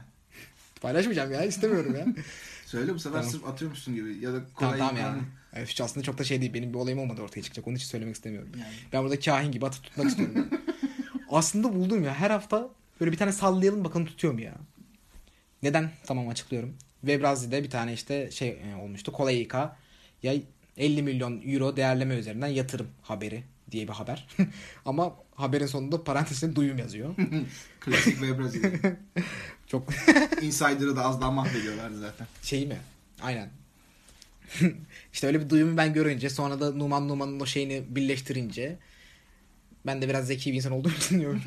Paylaşmayacağım 0.80 1.32
ya 1.32 1.44
istemiyorum 1.44 1.96
ya. 1.96 2.06
Söyle 2.66 2.94
bu 2.94 2.98
sefer 2.98 3.18
Tamam. 3.18 3.30
sırf 3.30 3.46
atıyormuşsun 3.46 3.94
gibi. 3.94 4.18
Ya 4.24 4.32
da 4.32 4.36
tamam 4.36 4.50
kolay 4.54 4.78
tamam 4.78 4.96
hikaye- 4.96 5.16
ya. 5.16 5.24
Evet, 5.52 5.68
hiç 5.68 5.80
aslında 5.80 6.04
çok 6.04 6.18
da 6.18 6.24
şey 6.24 6.40
değil. 6.40 6.54
Benim 6.54 6.72
bir 6.72 6.78
olayım 6.78 6.98
olmadı 6.98 7.22
ortaya 7.22 7.42
çıkacak. 7.42 7.66
Onun 7.66 7.76
için 7.76 7.86
söylemek 7.86 8.14
istemiyorum. 8.14 8.50
Yani. 8.58 8.72
Ben 8.92 9.02
burada 9.02 9.20
kahin 9.20 9.52
gibi 9.52 9.66
atıp 9.66 9.84
tutmak 9.84 10.06
istiyorum. 10.06 10.48
aslında 11.30 11.74
buldum 11.74 12.04
ya. 12.04 12.14
Her 12.14 12.30
hafta 12.30 12.68
böyle 13.00 13.12
bir 13.12 13.16
tane 13.16 13.32
sallayalım 13.32 13.84
bakalım 13.84 14.06
tutuyor 14.06 14.34
mu 14.34 14.40
ya. 14.40 14.54
Neden? 15.62 15.90
Tamam 16.06 16.28
açıklıyorum. 16.28 16.76
Webrazi'de 17.00 17.62
bir 17.62 17.70
tane 17.70 17.92
işte 17.92 18.30
şey 18.30 18.48
e, 18.48 18.76
olmuştu. 18.76 19.12
Kolay 19.12 19.42
İK 19.42 19.54
ya 20.22 20.34
50 20.76 21.02
milyon 21.02 21.42
euro 21.46 21.76
değerleme 21.76 22.14
üzerinden 22.14 22.46
yatırım 22.46 22.88
haberi 23.02 23.42
diye 23.70 23.88
bir 23.88 23.92
haber. 23.92 24.28
Ama 24.84 25.14
haberin 25.40 25.66
sonunda 25.66 26.04
parantezinde 26.04 26.56
duyum 26.56 26.78
yazıyor. 26.78 27.14
Klasik 27.80 28.22
ve 28.22 28.38
Brezilya. 28.38 28.70
Çok 29.66 29.88
Insider'ı 30.42 30.96
da 30.96 31.04
az 31.04 31.20
daha 31.20 31.30
mahvediyorlardı 31.30 32.00
zaten. 32.00 32.26
şey 32.42 32.66
mi? 32.66 32.76
Aynen. 33.22 33.50
işte 35.12 35.26
öyle 35.26 35.40
bir 35.40 35.50
duyumu 35.50 35.76
ben 35.76 35.92
görünce 35.92 36.30
sonra 36.30 36.60
da 36.60 36.70
Numan 36.70 37.08
Numan'ın 37.08 37.40
o 37.40 37.46
şeyini 37.46 37.84
birleştirince 37.88 38.78
ben 39.86 40.02
de 40.02 40.08
biraz 40.08 40.26
zeki 40.26 40.50
bir 40.50 40.56
insan 40.56 40.72
olduğum 40.72 40.92
için 40.92 41.20
diyorum. 41.20 41.42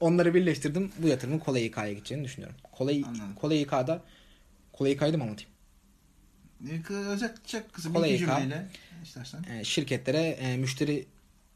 Onları 0.00 0.34
birleştirdim. 0.34 0.92
Bu 0.98 1.08
yatırımın 1.08 1.38
Kolay 1.38 1.66
İK'ya 1.66 1.92
gideceğini 1.92 2.24
düşünüyorum. 2.24 2.56
Kolay, 2.72 3.02
Anladım. 3.06 3.34
Kolay 3.34 3.62
İK'da 3.62 4.02
Kolay 4.72 4.92
İK'yı 4.92 5.12
da 5.12 5.16
mı 5.16 5.22
anlatayım? 5.22 5.50
Özet 6.90 7.48
çok 7.48 7.72
kısa 7.72 7.88
bir 7.88 7.94
Kolay 7.94 8.10
iki 8.10 8.18
cümleyle 8.18 8.66
istersen. 9.04 9.44
Ee, 9.50 9.64
şirketlere 9.64 10.20
e, 10.20 10.56
müşteri 10.56 11.06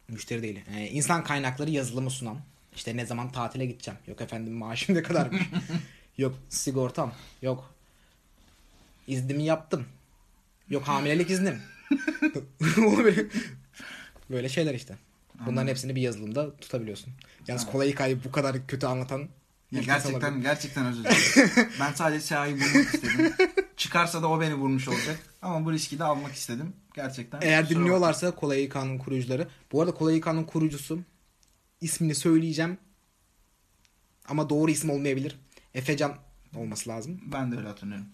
müşteri 0.08 0.42
değil. 0.42 0.60
e, 0.76 0.86
insan 0.86 1.24
kaynakları 1.24 1.70
yazılımı 1.70 2.10
sunan. 2.10 2.40
İşte 2.76 2.96
ne 2.96 3.06
zaman 3.06 3.32
tatile 3.32 3.66
gideceğim. 3.66 4.00
Yok 4.06 4.20
efendim 4.20 4.52
maaşım 4.52 4.94
ne 4.94 5.02
kadarmış. 5.02 5.42
yok 6.18 6.38
sigortam. 6.48 7.12
Yok 7.42 7.74
İznimi 9.06 9.44
yaptım. 9.44 9.86
Yok 10.70 10.82
hamilelik 10.82 11.30
iznim. 11.30 11.62
böyle, 14.30 14.48
şeyler 14.48 14.74
işte. 14.74 14.94
Bunların 15.46 15.68
hepsini 15.68 15.96
bir 15.96 16.00
yazılımda 16.00 16.56
tutabiliyorsun. 16.56 17.12
Yalnız 17.48 17.66
kolay 17.66 17.88
hikayeyi 17.90 18.24
bu 18.24 18.32
kadar 18.32 18.66
kötü 18.66 18.86
anlatan 18.86 19.28
Ya 19.72 19.82
gerçekten 19.82 20.28
olabilir. 20.28 20.42
gerçekten 20.42 20.86
özür 20.86 21.04
dilerim. 21.04 21.68
ben 21.80 21.92
sadece 21.92 22.20
Seha'yı 22.20 22.54
vurmak 22.54 22.94
istedim. 22.94 23.32
Çıkarsa 23.84 24.22
da 24.22 24.28
o 24.28 24.40
beni 24.40 24.54
vurmuş 24.54 24.88
olacak. 24.88 25.18
Ama 25.42 25.64
bu 25.64 25.72
riski 25.72 25.98
de 25.98 26.04
almak 26.04 26.32
istedim. 26.32 26.72
Gerçekten. 26.94 27.40
Eğer 27.42 27.68
dinliyorlarsa 27.68 28.30
Kolay 28.30 28.64
İK'nın 28.64 28.98
kurucuları. 28.98 29.48
Bu 29.72 29.80
arada 29.80 29.94
Kolay 29.94 30.16
İK'nın 30.18 30.44
kurucusu 30.44 31.00
ismini 31.80 32.14
söyleyeceğim. 32.14 32.78
Ama 34.28 34.50
doğru 34.50 34.70
isim 34.70 34.90
olmayabilir. 34.90 35.38
Efecan 35.74 36.16
olması 36.56 36.90
lazım. 36.90 37.20
Ben 37.32 37.52
de 37.52 37.56
öyle 37.56 37.68
hatırlıyorum. 37.68 38.06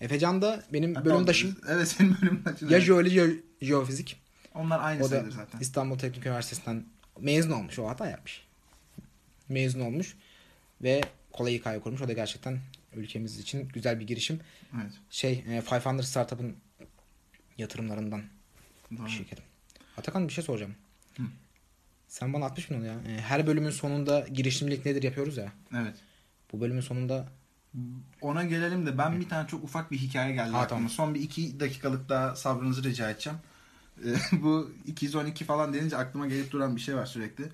Efecan 0.00 0.42
da 0.42 0.64
benim 0.72 0.94
Hatta 0.94 1.10
bölümdaşım. 1.10 1.56
Evet 1.68 1.88
senin 1.88 2.16
bölümdaşın. 2.22 2.68
Ya 2.68 2.80
jeoloji 2.80 3.16
ya 3.16 3.26
jeofizik. 3.62 4.22
Onlar 4.54 4.80
aynı 4.82 5.04
O 5.04 5.10
da 5.10 5.24
zaten. 5.30 5.60
İstanbul 5.60 5.98
Teknik 5.98 6.26
Üniversitesi'nden 6.26 6.84
mezun 7.18 7.50
olmuş. 7.50 7.78
O 7.78 7.88
hata 7.88 8.10
yapmış. 8.10 8.46
Mezun 9.48 9.80
olmuş. 9.80 10.16
Ve 10.82 11.00
Kolay 11.32 11.56
İK'yı 11.56 11.80
kurmuş. 11.80 12.00
O 12.02 12.08
da 12.08 12.12
gerçekten 12.12 12.58
ülkemiz 12.94 13.38
için 13.38 13.68
güzel 13.68 14.00
bir 14.00 14.06
girişim. 14.06 14.40
Evet. 14.82 14.92
Şey, 15.10 15.44
e, 15.48 15.62
500 15.72 16.08
Startup'ın 16.08 16.56
yatırımlarından 17.58 18.22
Doğru. 18.96 19.06
bir 19.06 19.10
şirket. 19.10 19.38
Atakan 19.96 20.28
bir 20.28 20.32
şey 20.32 20.44
soracağım. 20.44 20.74
Hı. 21.16 21.22
Sen 22.08 22.32
bana 22.32 22.44
60 22.44 22.70
milyon 22.70 22.84
ya. 22.84 22.94
E, 23.16 23.20
Her 23.20 23.46
bölümün 23.46 23.70
sonunda 23.70 24.20
girişimcilik 24.20 24.86
nedir 24.86 25.02
yapıyoruz 25.02 25.36
ya. 25.36 25.52
Evet. 25.74 25.94
Bu 26.52 26.60
bölümün 26.60 26.80
sonunda 26.80 27.28
Ona 28.20 28.44
gelelim 28.44 28.86
de 28.86 28.98
ben 28.98 29.20
bir 29.20 29.28
tane 29.28 29.48
çok 29.48 29.64
ufak 29.64 29.90
bir 29.90 29.98
hikaye 29.98 30.34
geldi 30.34 30.50
Ha, 30.50 30.58
aklıma. 30.58 30.68
tamam. 30.68 30.88
Son 30.88 31.14
bir 31.14 31.20
iki 31.20 31.60
dakikalık 31.60 32.08
daha 32.08 32.36
sabrınızı 32.36 32.84
rica 32.84 33.10
edeceğim. 33.10 33.38
Ee, 34.04 34.14
bu 34.42 34.72
212 34.86 35.44
falan 35.44 35.72
denince 35.74 35.96
aklıma 35.96 36.26
gelip 36.26 36.50
duran 36.50 36.76
bir 36.76 36.80
şey 36.80 36.96
var 36.96 37.06
sürekli. 37.06 37.44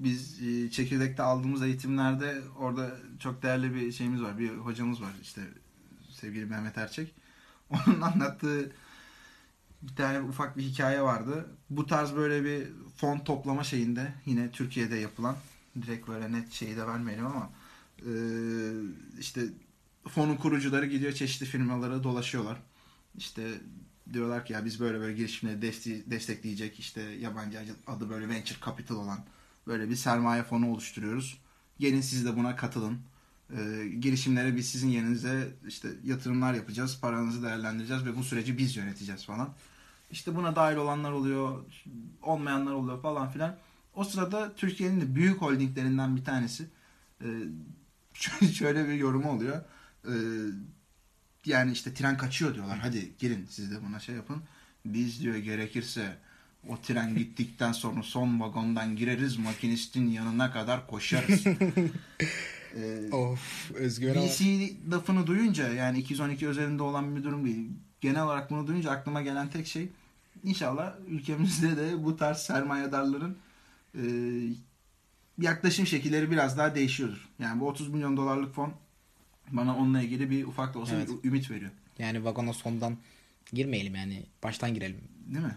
Biz 0.00 0.42
e, 0.42 0.70
çekirdekte 0.70 1.22
aldığımız 1.22 1.62
eğitimlerde 1.62 2.42
orada 2.58 2.96
çok 3.18 3.42
değerli 3.42 3.74
bir 3.74 3.92
şeyimiz 3.92 4.22
var. 4.22 4.38
Bir 4.38 4.50
hocamız 4.50 5.02
var 5.02 5.12
işte 5.22 5.42
sevgili 6.10 6.46
Mehmet 6.46 6.78
Erçek. 6.78 7.14
Onun 7.70 8.00
anlattığı 8.00 8.72
bir 9.82 9.96
tane 9.96 10.20
ufak 10.20 10.56
bir 10.58 10.62
hikaye 10.62 11.02
vardı. 11.02 11.46
Bu 11.70 11.86
tarz 11.86 12.14
böyle 12.14 12.44
bir 12.44 12.68
fon 12.96 13.18
toplama 13.18 13.64
şeyinde 13.64 14.14
yine 14.26 14.50
Türkiye'de 14.50 14.96
yapılan 14.96 15.36
direkt 15.82 16.08
böyle 16.08 16.32
net 16.32 16.52
şeyi 16.52 16.76
de 16.76 16.86
vermeyelim 16.86 17.26
ama 17.26 17.50
e, 17.98 18.12
işte 19.18 19.40
fonun 20.08 20.36
kurucuları 20.36 20.86
gidiyor 20.86 21.12
çeşitli 21.12 21.46
firmalara 21.46 22.04
dolaşıyorlar. 22.04 22.58
İşte 23.16 23.60
diyorlar 24.12 24.46
ki 24.46 24.52
ya 24.52 24.64
biz 24.64 24.80
böyle 24.80 25.00
böyle 25.00 25.14
girişimleri 25.14 25.62
destekleyecek 26.10 26.78
işte 26.78 27.00
yabancı 27.00 27.58
adı 27.86 28.10
böyle 28.10 28.28
venture 28.28 28.58
capital 28.66 28.96
olan 28.96 29.18
böyle 29.66 29.88
bir 29.88 29.96
sermaye 29.96 30.42
fonu 30.42 30.70
oluşturuyoruz. 30.70 31.38
Gelin 31.78 32.00
siz 32.00 32.24
de 32.24 32.36
buna 32.36 32.56
katılın. 32.56 32.98
Ee, 33.56 33.88
girişimlere 34.00 34.56
biz 34.56 34.68
sizin 34.68 34.88
yerinize 34.88 35.48
işte 35.68 35.88
yatırımlar 36.04 36.54
yapacağız, 36.54 37.00
paranızı 37.00 37.42
değerlendireceğiz 37.42 38.04
ve 38.04 38.16
bu 38.16 38.24
süreci 38.24 38.58
biz 38.58 38.76
yöneteceğiz 38.76 39.24
falan. 39.24 39.54
İşte 40.10 40.36
buna 40.36 40.56
dahil 40.56 40.76
olanlar 40.76 41.12
oluyor, 41.12 41.64
olmayanlar 42.22 42.72
oluyor 42.72 43.02
falan 43.02 43.30
filan. 43.30 43.56
O 43.94 44.04
sırada 44.04 44.54
Türkiye'nin 44.54 45.00
de 45.00 45.14
büyük 45.14 45.42
holdinglerinden 45.42 46.16
bir 46.16 46.24
tanesi 46.24 46.66
e, 47.20 47.28
şöyle 48.52 48.88
bir 48.88 48.94
yorumu 48.94 49.30
oluyor. 49.30 49.62
E, 50.04 50.14
yani 51.44 51.72
işte 51.72 51.94
tren 51.94 52.16
kaçıyor 52.16 52.54
diyorlar. 52.54 52.78
Hadi 52.78 53.12
gelin 53.18 53.46
siz 53.50 53.70
de 53.70 53.82
buna 53.82 54.00
şey 54.00 54.14
yapın. 54.14 54.42
Biz 54.84 55.20
diyor 55.20 55.36
gerekirse 55.36 56.18
o 56.68 56.76
tren 56.82 57.16
gittikten 57.16 57.72
sonra 57.72 58.02
son 58.02 58.40
vagondan 58.40 58.96
gireriz 58.96 59.36
makinistin 59.36 60.08
yanına 60.08 60.52
kadar 60.52 60.86
koşarız. 60.86 61.44
Ee, 62.76 63.12
of 63.12 63.70
ama. 63.76 64.26
VC 64.26 64.70
lafını 64.90 65.26
duyunca 65.26 65.68
yani 65.68 65.98
212 65.98 66.48
özelinde 66.48 66.82
olan 66.82 67.16
bir 67.16 67.24
durum 67.24 67.44
değil. 67.44 67.68
Genel 68.00 68.22
olarak 68.22 68.50
bunu 68.50 68.66
duyunca 68.66 68.90
aklıma 68.90 69.22
gelen 69.22 69.50
tek 69.50 69.66
şey 69.66 69.88
inşallah 70.44 70.94
ülkemizde 71.08 71.76
de 71.76 72.04
bu 72.04 72.16
tarz 72.16 72.38
sermayedarların 72.38 73.36
e, 73.94 74.02
yaklaşım 75.38 75.86
şekilleri 75.86 76.30
biraz 76.30 76.58
daha 76.58 76.74
değişiyordur. 76.74 77.28
Yani 77.38 77.60
bu 77.60 77.68
30 77.68 77.88
milyon 77.88 78.16
dolarlık 78.16 78.54
fon 78.54 78.72
bana 79.50 79.76
onunla 79.76 80.02
ilgili 80.02 80.30
bir 80.30 80.44
ufak 80.44 80.74
da 80.74 80.78
olsa 80.78 80.96
Evet. 80.96 81.08
bir 81.08 81.28
ümit 81.28 81.50
veriyor. 81.50 81.70
Yani 81.98 82.24
vagona 82.24 82.52
sondan 82.52 82.96
girmeyelim 83.52 83.94
yani. 83.94 84.26
Baştan 84.42 84.74
girelim. 84.74 85.00
Değil 85.26 85.44
mi? 85.44 85.56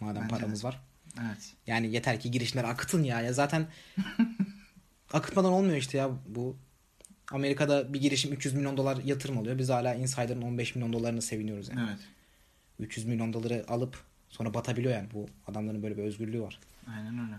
Madem 0.00 0.22
Bence 0.22 0.34
de. 0.34 0.38
paramız 0.38 0.64
var. 0.64 0.80
Evet. 1.20 1.52
Yani 1.66 1.92
yeter 1.92 2.20
ki 2.20 2.30
girişimler 2.30 2.64
akıtın 2.64 3.02
ya. 3.02 3.20
Ya 3.20 3.32
zaten 3.32 3.66
akıtmadan 5.12 5.52
olmuyor 5.52 5.76
işte 5.76 5.98
ya 5.98 6.10
bu. 6.26 6.56
Amerika'da 7.32 7.94
bir 7.94 8.00
girişim 8.00 8.32
300 8.32 8.54
milyon 8.54 8.76
dolar 8.76 8.96
yatırım 9.04 9.38
alıyor. 9.38 9.58
Biz 9.58 9.68
hala 9.68 9.94
Insider'ın 9.94 10.42
15 10.42 10.74
milyon 10.74 10.92
dolarını 10.92 11.22
seviniyoruz 11.22 11.68
yani. 11.68 11.80
Evet. 11.90 12.00
300 12.78 13.06
milyon 13.06 13.32
doları 13.32 13.64
alıp 13.68 13.98
sonra 14.28 14.54
batabiliyor 14.54 14.94
yani. 14.94 15.08
Bu 15.12 15.26
adamların 15.46 15.82
böyle 15.82 15.96
bir 15.96 16.02
özgürlüğü 16.02 16.42
var. 16.42 16.60
Aynen 16.86 17.18
öyle. 17.18 17.34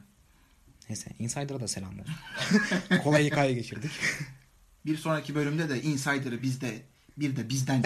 Neyse 0.90 1.12
Insider'a 1.20 1.60
da 1.60 1.68
selam 1.68 2.00
olsun. 2.00 2.16
Kolay 3.04 3.26
hikaye 3.26 3.54
geçirdik. 3.54 3.92
Bir 4.86 4.98
sonraki 4.98 5.36
bölümde 5.36 5.70
de 5.70 5.82
Insider'ı 5.82 6.42
bizde 6.42 6.82
bir 7.18 7.36
de 7.36 7.50
bizden 7.50 7.84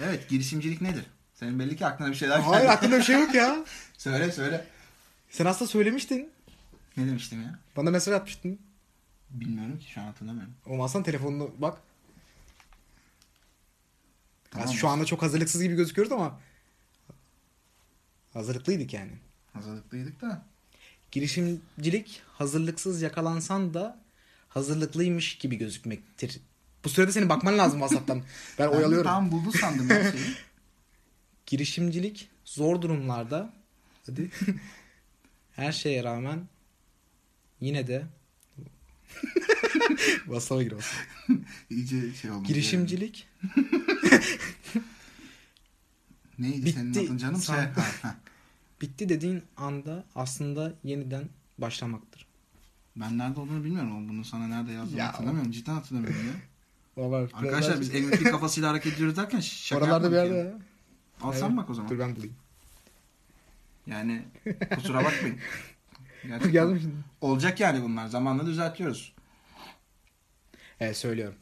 evet 0.00 0.28
girişimcilik 0.28 0.80
nedir? 0.80 1.04
Senin 1.36 1.58
belli 1.58 1.76
ki 1.76 1.86
aklına 1.86 2.10
bir 2.10 2.14
şeyler 2.14 2.36
geldi. 2.38 2.48
Hayır 2.48 2.68
aklımda 2.68 2.98
bir 2.98 3.02
şey 3.02 3.20
yok 3.20 3.34
ya. 3.34 3.64
Söyle 3.98 4.32
söyle. 4.32 4.66
Sen 5.30 5.46
aslında 5.46 5.70
söylemiştin. 5.70 6.30
Ne 6.96 7.06
demiştim 7.06 7.42
ya? 7.42 7.58
Bana 7.76 7.90
mesaj 7.90 8.14
atmıştın. 8.14 8.58
Bilmiyorum 9.30 9.78
ki 9.78 9.90
şu 9.92 10.00
an 10.00 10.04
hatırlamıyorum. 10.04 10.54
Olmazsan 10.66 11.02
telefonunu 11.02 11.50
bak. 11.58 11.78
Tamam. 14.50 14.68
Şu 14.68 14.88
anda 14.88 15.04
çok 15.04 15.22
hazırlıksız 15.22 15.62
gibi 15.62 15.74
gözüküyoruz 15.76 16.12
ama 16.12 16.40
hazırlıklıydık 18.32 18.94
yani. 18.94 19.12
Hazırlıklıydık 19.52 20.20
da. 20.20 20.42
Girişimcilik 21.10 22.22
hazırlıksız 22.38 23.02
yakalansan 23.02 23.74
da 23.74 23.98
hazırlıklıymış 24.48 25.38
gibi 25.38 25.56
gözükmektir. 25.56 26.40
Bu 26.84 26.88
sürede 26.88 27.12
senin 27.12 27.28
bakman 27.28 27.58
lazım 27.58 27.78
WhatsApp'tan. 27.80 28.22
Ben 28.58 28.70
Ben 28.70 28.76
oyalıyorum. 28.76 29.06
Tam 29.06 29.32
buldun 29.32 29.50
sandım 29.50 29.90
ya 29.90 30.12
şeyi. 30.12 30.24
Girişimcilik 31.46 32.28
zor 32.44 32.82
durumlarda 32.82 33.52
hadi 34.06 34.30
her 35.56 35.72
şeye 35.72 36.04
rağmen 36.04 36.40
yine 37.60 37.86
de 37.86 38.06
WhatsApp'a 40.24 40.62
gir. 40.62 40.74
İyice 41.70 42.14
şey 42.14 42.30
olmuş. 42.30 42.48
Girişimcilik. 42.48 43.28
Neydi 46.38 46.66
Bitti. 46.66 46.72
senin 46.72 47.06
adın 47.06 47.16
canım? 47.18 47.40
Sen- 47.40 47.74
Şey, 48.02 48.10
bitti 48.80 49.08
dediğin 49.08 49.42
anda 49.56 50.04
aslında 50.14 50.72
yeniden 50.84 51.24
başlamaktır. 51.58 52.26
Ben 52.96 53.18
nerede 53.18 53.40
olduğunu 53.40 53.64
bilmiyorum 53.64 53.92
ama 53.96 54.08
bunu 54.08 54.24
sana 54.24 54.46
nerede 54.48 54.72
yazdığını 54.72 54.98
Ya. 54.98 55.08
hatırlamıyorum. 55.12 55.50
Cidden 55.52 55.72
hatırlamıyorum 55.74 56.26
ya. 56.26 56.32
Vallahi 56.96 57.28
Arkadaşlar 57.34 57.80
biz 57.80 57.94
MVP 57.94 58.24
kafasıyla 58.30 58.70
hareket 58.70 58.94
ediyoruz 58.94 59.16
derken 59.16 59.40
şaka 59.40 59.84
oralarda 59.84 60.10
bir 60.10 60.16
yerde 60.16 60.34
ya. 60.34 60.52
Al 61.22 61.32
sen 61.32 61.56
bak 61.56 61.70
o 61.70 61.74
zaman. 61.74 61.90
Dur 61.90 61.98
ben 61.98 62.16
bulayım. 62.16 62.34
Yani 63.86 64.22
kusura 64.74 65.04
bakmayın. 65.04 65.38
Gerçekten. 66.22 66.78
Şimdi. 66.78 66.94
Olacak 67.20 67.60
yani 67.60 67.82
bunlar. 67.82 68.06
Zamanla 68.06 68.46
düzeltiyoruz. 68.46 69.12
Evet 70.80 70.96
söylüyorum. 70.96 71.38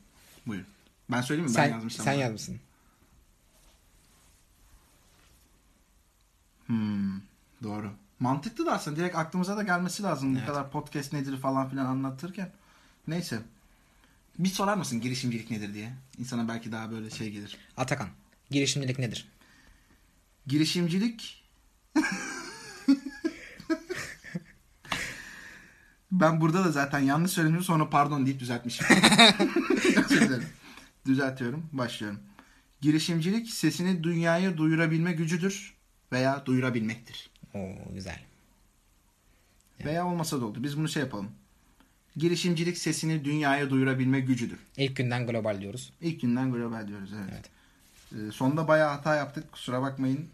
Buyurun. 0.46 0.66
Ben 1.10 1.20
söyleyeyim 1.20 1.48
mi? 1.48 1.54
sen 1.54 1.64
ben 1.68 1.74
yazmıştım. 1.74 2.04
sen 2.04 2.12
ama. 2.12 2.22
yazmışsın. 2.22 2.60
Hmm, 6.66 7.20
doğru. 7.62 7.90
Mantıklı 8.20 8.66
da 8.66 8.72
aslında. 8.72 8.96
Direkt 8.96 9.16
aklımıza 9.16 9.56
da 9.56 9.62
gelmesi 9.62 10.02
lazım. 10.02 10.34
Bu 10.34 10.38
Evet. 10.38 10.46
kadar 10.48 10.70
podcast 10.70 11.12
nedir 11.12 11.36
falan 11.36 11.70
filan 11.70 11.86
anlatırken. 11.86 12.52
Neyse. 13.08 13.38
Bir 14.38 14.48
sorar 14.48 14.76
mısın 14.76 15.00
girişimcilik 15.00 15.50
nedir 15.50 15.74
diye? 15.74 15.92
İnsana 16.18 16.48
belki 16.48 16.72
daha 16.72 16.90
böyle 16.90 17.10
şey 17.10 17.30
gelir. 17.30 17.58
Atakan. 17.76 18.08
Girişimcilik 18.50 18.98
nedir? 18.98 19.28
Girişimcilik 20.46 21.44
Ben 26.12 26.40
burada 26.40 26.64
da 26.64 26.72
zaten 26.72 26.98
yanlış 26.98 27.32
söylemişim 27.32 27.64
sonra 27.64 27.90
pardon 27.90 28.26
deyip 28.26 28.40
düzeltmişim. 28.40 28.86
Özür 30.04 30.20
dilerim. 30.20 30.46
Düzeltiyorum. 31.06 31.66
Başlıyorum. 31.72 32.20
Girişimcilik 32.80 33.50
sesini 33.50 34.04
dünyaya 34.04 34.56
duyurabilme 34.56 35.12
gücüdür 35.12 35.74
veya 36.12 36.46
duyurabilmektir. 36.46 37.30
Oo 37.54 37.94
güzel. 37.94 38.20
Veya 39.84 40.06
olmasa 40.06 40.40
da 40.40 40.44
oldu. 40.44 40.62
Biz 40.62 40.78
bunu 40.78 40.88
şey 40.88 41.02
yapalım. 41.02 41.30
girişimcilik 42.16 42.78
sesini 42.78 43.24
dünyaya 43.24 43.70
duyurabilme 43.70 44.20
gücüdür. 44.20 44.58
İlk 44.76 44.96
günden 44.96 45.26
global 45.26 45.60
diyoruz. 45.60 45.92
İlk 46.00 46.20
günden 46.20 46.52
global 46.52 46.88
diyoruz 46.88 47.10
evet. 47.12 47.32
Evet. 48.12 48.28
Ee, 48.28 48.32
sonda 48.32 48.68
bayağı 48.68 48.90
hata 48.90 49.14
yaptık 49.14 49.52
kusura 49.52 49.82
bakmayın. 49.82 50.28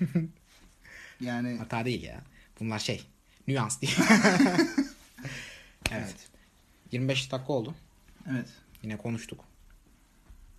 yani 1.20 1.56
Hata 1.56 1.84
değil 1.84 2.02
ya. 2.02 2.20
Bunlar 2.60 2.78
şey. 2.78 3.02
Nüans 3.48 3.80
değil. 3.80 3.96
evet. 5.90 6.14
25 6.92 7.32
dakika 7.32 7.52
oldu. 7.52 7.74
evet. 8.30 8.48
Yine 8.82 8.96
konuştuk. 8.96 9.44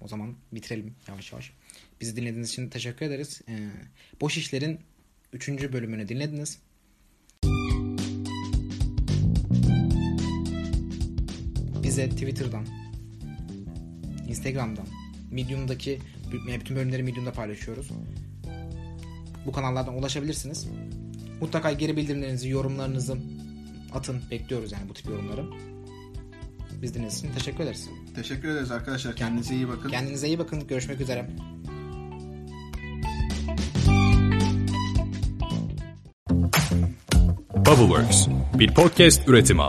O 0.01 0.07
zaman 0.07 0.35
bitirelim 0.51 0.95
yavaş 1.07 1.31
yavaş. 1.31 1.53
Bizi 2.01 2.15
dinlediğiniz 2.15 2.49
için 2.49 2.69
teşekkür 2.69 3.05
ederiz. 3.05 3.41
Ee, 3.49 3.69
Boş 4.21 4.37
İşler'in 4.37 4.79
3. 5.33 5.49
bölümünü 5.49 6.07
dinlediniz. 6.07 6.59
Bize 11.83 12.09
Twitter'dan, 12.09 12.67
Instagram'dan, 14.27 14.87
Medium'daki 15.31 15.99
bütün 16.31 16.75
bölümleri 16.75 17.03
Medium'da 17.03 17.33
paylaşıyoruz. 17.33 17.89
Bu 19.47 19.51
kanallardan 19.51 19.97
ulaşabilirsiniz. 19.97 20.67
Mutlaka 21.41 21.71
geri 21.71 21.97
bildirimlerinizi, 21.97 22.49
yorumlarınızı 22.49 23.17
atın. 23.93 24.21
Bekliyoruz 24.31 24.71
yani 24.71 24.89
bu 24.89 24.93
tip 24.93 25.05
yorumları. 25.05 25.45
Biz 26.81 26.93
dinlediğiniz 26.93 27.17
için 27.17 27.31
teşekkür 27.33 27.63
ederiz. 27.63 27.89
Teşekkür 28.15 28.47
ederiz 28.47 28.71
arkadaşlar. 28.71 29.15
Kendinize 29.15 29.55
iyi 29.55 29.67
bakın. 29.67 29.89
Kendinize 29.89 30.27
iyi 30.27 30.39
bakın. 30.39 30.67
Görüşmek 30.67 31.01
üzere. 31.01 31.29
Bubbleworks 37.55 38.27
bir 38.53 38.73
podcast 38.73 39.27
üretimi. 39.27 39.63